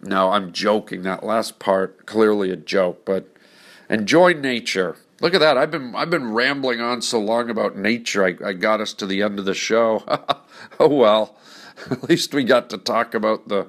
No, 0.00 0.30
I'm 0.30 0.52
joking. 0.52 1.02
That 1.02 1.24
last 1.24 1.58
part 1.58 2.06
clearly 2.06 2.50
a 2.50 2.56
joke, 2.56 3.04
but 3.04 3.28
enjoy 3.90 4.32
nature. 4.32 4.96
Look 5.20 5.34
at 5.34 5.40
that. 5.40 5.58
I've 5.58 5.70
been 5.70 5.94
I've 5.96 6.10
been 6.10 6.32
rambling 6.32 6.80
on 6.80 7.02
so 7.02 7.18
long 7.18 7.50
about 7.50 7.76
nature. 7.76 8.24
I, 8.24 8.36
I 8.44 8.52
got 8.52 8.80
us 8.80 8.92
to 8.94 9.06
the 9.06 9.22
end 9.22 9.38
of 9.38 9.44
the 9.44 9.54
show. 9.54 10.04
oh 10.80 10.88
well. 10.88 11.36
At 11.90 12.08
least 12.08 12.34
we 12.34 12.44
got 12.44 12.70
to 12.70 12.78
talk 12.78 13.14
about 13.14 13.48
the 13.48 13.68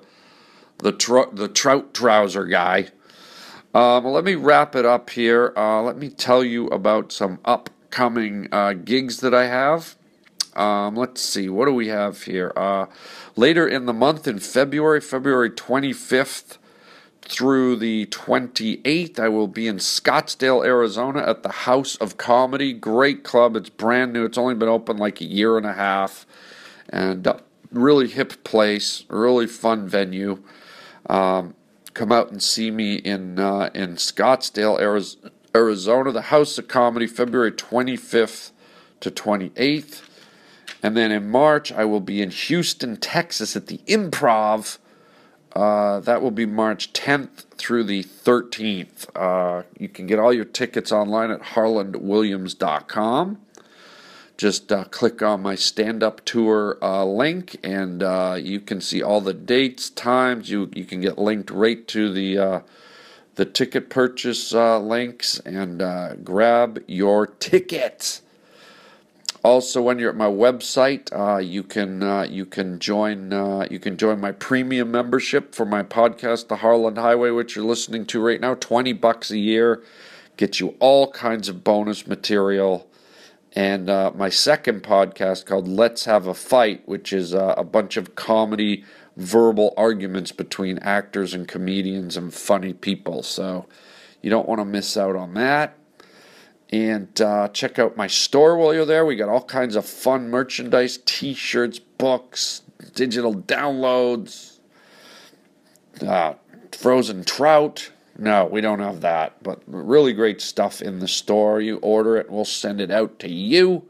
the 0.78 0.92
tr- 0.92 1.32
the 1.34 1.48
trout 1.48 1.94
trouser 1.94 2.46
guy. 2.46 2.90
Um, 3.74 4.06
let 4.06 4.24
me 4.24 4.36
wrap 4.36 4.76
it 4.76 4.86
up 4.86 5.12
here. 5.12 5.54
Uh, 5.56 5.82
let 5.82 5.98
me 5.98 6.10
tell 6.10 6.44
you 6.44 6.68
about 6.68 7.12
some 7.12 7.40
upcoming 7.46 8.48
uh, 8.52 8.74
gigs 8.74 9.20
that 9.20 9.34
I 9.34 9.46
have. 9.46 9.96
Um, 10.56 10.96
let's 10.96 11.22
see, 11.22 11.48
what 11.50 11.66
do 11.66 11.74
we 11.74 11.88
have 11.90 12.24
here? 12.24 12.52
Uh, 12.56 12.88
later 13.36 13.68
in 13.68 13.86
the 13.86 13.94
month, 13.94 14.28
in 14.28 14.40
February, 14.40 15.00
February 15.00 15.52
25th 15.52 16.58
through 17.30 17.76
the 17.76 18.08
28th, 18.08 19.20
I 19.20 19.30
will 19.30 19.48
be 19.48 19.68
in 19.68 19.78
Scottsdale, 19.78 20.66
Arizona 20.66 21.22
at 21.22 21.44
the 21.44 21.52
House 21.52 21.96
of 21.98 22.18
Comedy. 22.18 22.74
Great 22.74 23.24
club. 23.24 23.56
It's 23.56 23.70
brand 23.70 24.14
new. 24.14 24.26
It's 24.26 24.38
only 24.38 24.56
been 24.56 24.68
open 24.68 24.98
like 24.98 25.22
a 25.22 25.26
year 25.26 25.56
and 25.56 25.66
a 25.66 25.74
half. 25.74 26.26
And 26.90 27.28
uh, 27.28 27.38
really 27.72 28.08
hip 28.08 28.44
place, 28.44 29.06
really 29.10 29.46
fun 29.46 29.88
venue. 29.88 30.42
Um, 31.08 31.54
come 31.94 32.12
out 32.12 32.32
and 32.32 32.42
see 32.42 32.72
me 32.72 32.96
in 32.96 33.38
uh, 33.38 33.70
in 33.76 33.96
Scottsdale, 33.96 34.80
Arizona. 35.56 36.12
The 36.12 36.22
House 36.24 36.58
of 36.58 36.68
Comedy, 36.68 37.06
February 37.06 37.52
25th 37.52 38.52
to 39.02 39.12
28th. 39.12 40.02
And 40.82 40.98
then 40.98 41.12
in 41.12 41.30
March, 41.30 41.72
I 41.72 41.86
will 41.86 42.00
be 42.00 42.22
in 42.22 42.32
Houston, 42.32 42.98
Texas 42.98 43.56
at 43.56 43.68
the 43.68 43.80
Improv. 43.86 44.80
Uh, 45.56 46.00
that 46.02 46.22
will 46.22 46.32
be 46.32 46.46
March 46.46 46.94
10th 46.94 47.46
through 47.58 47.84
the 47.84 48.04
13th. 48.04 49.08
Uh, 49.16 49.64
you 49.78 49.90
can 49.90 50.06
get 50.06 50.20
all 50.20 50.32
your 50.32 50.46
tickets 50.46 50.92
online 50.92 51.32
at 51.32 51.42
harlandwilliams.com. 51.42 53.40
just 54.38 54.72
uh, 54.72 54.84
click 54.86 55.22
on 55.22 55.42
my 55.42 55.56
stand 55.56 56.04
up 56.04 56.24
tour 56.24 56.78
uh, 56.82 57.04
link 57.04 57.58
and 57.64 58.04
uh, 58.04 58.38
you 58.40 58.60
can 58.60 58.80
see 58.80 59.02
all 59.02 59.22
the 59.22 59.34
dates, 59.34 59.90
times. 59.90 60.50
You, 60.50 60.70
you 60.74 60.86
can 60.86 61.02
get 61.02 61.18
linked 61.18 61.50
right 61.50 61.86
to 61.88 62.14
the, 62.14 62.64
the 63.36 63.46
ticket 63.46 63.90
purchase 63.90 64.54
links 64.54 65.40
and 65.40 66.24
grab 66.24 66.84
your 66.88 67.26
ticket. 67.26 68.22
Also, 69.42 69.82
when 69.82 70.00
you're 70.00 70.10
at 70.10 70.18
my 70.18 70.26
website, 70.26 71.08
uh, 71.18 71.38
you 71.38 71.64
can 71.64 72.04
uh, 72.04 72.24
you 72.24 72.46
can 72.46 72.78
join 72.78 73.32
uh, 73.32 73.66
you 73.72 73.80
can 73.80 73.96
join 73.96 74.20
my 74.20 74.34
premium 74.34 74.92
membership 74.92 75.56
for 75.56 75.66
my 75.66 75.82
podcast, 75.82 76.50
The 76.50 76.58
Harland 76.58 76.98
Highway, 76.98 77.30
which 77.30 77.56
you're 77.56 77.64
listening 77.64 78.06
to 78.08 78.22
right 78.22 78.42
now. 78.42 78.56
Twenty 78.56 78.92
bucks 78.92 79.32
a 79.32 79.38
year 79.38 79.82
gets 80.36 80.60
you 80.60 80.76
all 80.80 81.10
kinds 81.12 81.48
of 81.48 81.64
bonus 81.64 82.06
material, 82.06 82.90
and 83.54 83.90
uh, 83.90 84.12
my 84.14 84.28
second 84.28 84.84
podcast 84.84 85.46
called 85.46 85.70
Let's 85.70 86.04
Have 86.04 86.28
a 86.28 86.34
Fight, 86.34 86.86
which 86.86 87.14
is 87.14 87.34
uh, 87.34 87.56
a 87.58 87.64
bunch 87.64 87.96
of 87.96 88.16
comedy 88.16 88.84
verbal 89.16 89.74
arguments 89.78 90.34
between 90.34 90.78
actors 90.80 91.34
and 91.34 91.48
comedians 91.48 92.18
and 92.18 92.34
funny 92.34 92.74
people. 92.74 93.24
So 93.24 93.68
you 94.22 94.30
don't 94.30 94.50
want 94.50 94.60
to 94.60 94.66
miss 94.66 94.98
out 94.98 95.16
on 95.16 95.34
that. 95.36 95.78
And 96.72 97.20
uh, 97.20 97.48
check 97.50 97.80
out 97.80 97.98
my 97.98 98.08
store 98.08 98.56
while 98.56 98.74
you're 98.74 98.86
there. 98.86 99.06
We 99.06 99.16
got 99.16 99.30
all 99.30 99.44
kinds 99.44 99.76
of 99.76 99.86
fun 99.86 100.30
merchandise 100.30 101.00
t 101.04 101.34
shirts, 101.34 101.80
books, 101.80 102.62
digital 102.94 103.34
downloads, 103.34 104.60
uh, 106.06 106.36
frozen 106.72 107.24
trout. 107.24 107.92
No, 108.20 108.46
we 108.46 108.62
don't 108.62 108.80
have 108.80 109.02
that, 109.02 109.42
but 109.42 109.62
really 109.66 110.14
great 110.14 110.42
stuff 110.42 110.82
in 110.82 111.00
the 111.00 111.08
store. 111.08 111.62
You 111.62 111.78
order 111.78 112.18
it, 112.18 112.30
we'll 112.30 112.46
send 112.46 112.82
it 112.82 112.92
out 112.92 113.18
to 113.20 113.32
you. 113.32 113.86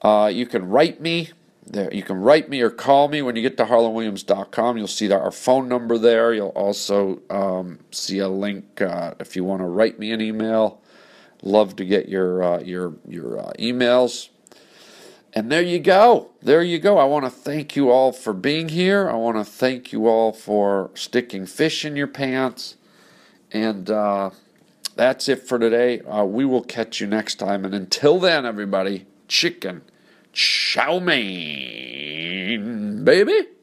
Uh, 0.00 0.30
you 0.32 0.46
can 0.46 0.68
write 0.68 1.00
me. 1.00 1.30
There, 1.66 1.92
you 1.92 2.04
can 2.04 2.18
write 2.18 2.48
me 2.48 2.60
or 2.60 2.70
call 2.70 3.08
me 3.08 3.22
when 3.22 3.34
you 3.34 3.42
get 3.42 3.56
to 3.56 3.64
harlandwilliams.com. 3.64 4.78
You'll 4.78 4.86
see 4.86 5.10
our 5.10 5.32
phone 5.32 5.68
number 5.68 5.98
there. 5.98 6.32
You'll 6.32 6.50
also 6.50 7.20
um, 7.28 7.80
see 7.90 8.20
a 8.20 8.28
link 8.28 8.80
uh, 8.80 9.14
if 9.18 9.34
you 9.34 9.42
want 9.42 9.62
to 9.62 9.66
write 9.66 9.98
me 9.98 10.12
an 10.12 10.20
email. 10.20 10.80
Love 11.46 11.76
to 11.76 11.84
get 11.84 12.08
your 12.08 12.42
uh, 12.42 12.60
your 12.60 12.94
your 13.06 13.38
uh, 13.38 13.52
emails. 13.58 14.28
And 15.32 15.52
there 15.52 15.62
you 15.62 15.78
go. 15.78 16.30
There 16.42 16.62
you 16.62 16.78
go. 16.78 16.98
I 16.98 17.04
want 17.04 17.24
to 17.26 17.30
thank 17.30 17.76
you 17.76 17.90
all 17.90 18.10
for 18.10 18.32
being 18.32 18.70
here. 18.70 19.08
I 19.08 19.14
want 19.14 19.36
to 19.36 19.44
thank 19.44 19.92
you 19.92 20.08
all 20.08 20.32
for 20.32 20.90
sticking 20.94 21.46
fish 21.46 21.84
in 21.84 21.94
your 21.94 22.06
pants. 22.06 22.76
And 23.52 23.90
uh, 23.90 24.30
that's 24.94 25.28
it 25.28 25.46
for 25.46 25.58
today. 25.58 26.00
Uh, 26.00 26.24
we 26.24 26.44
will 26.44 26.62
catch 26.62 27.00
you 27.00 27.06
next 27.06 27.34
time. 27.34 27.64
And 27.64 27.74
until 27.74 28.18
then, 28.18 28.46
everybody, 28.46 29.06
chicken 29.28 29.82
chow 30.36 30.98
mein, 30.98 33.02
baby. 33.04 33.55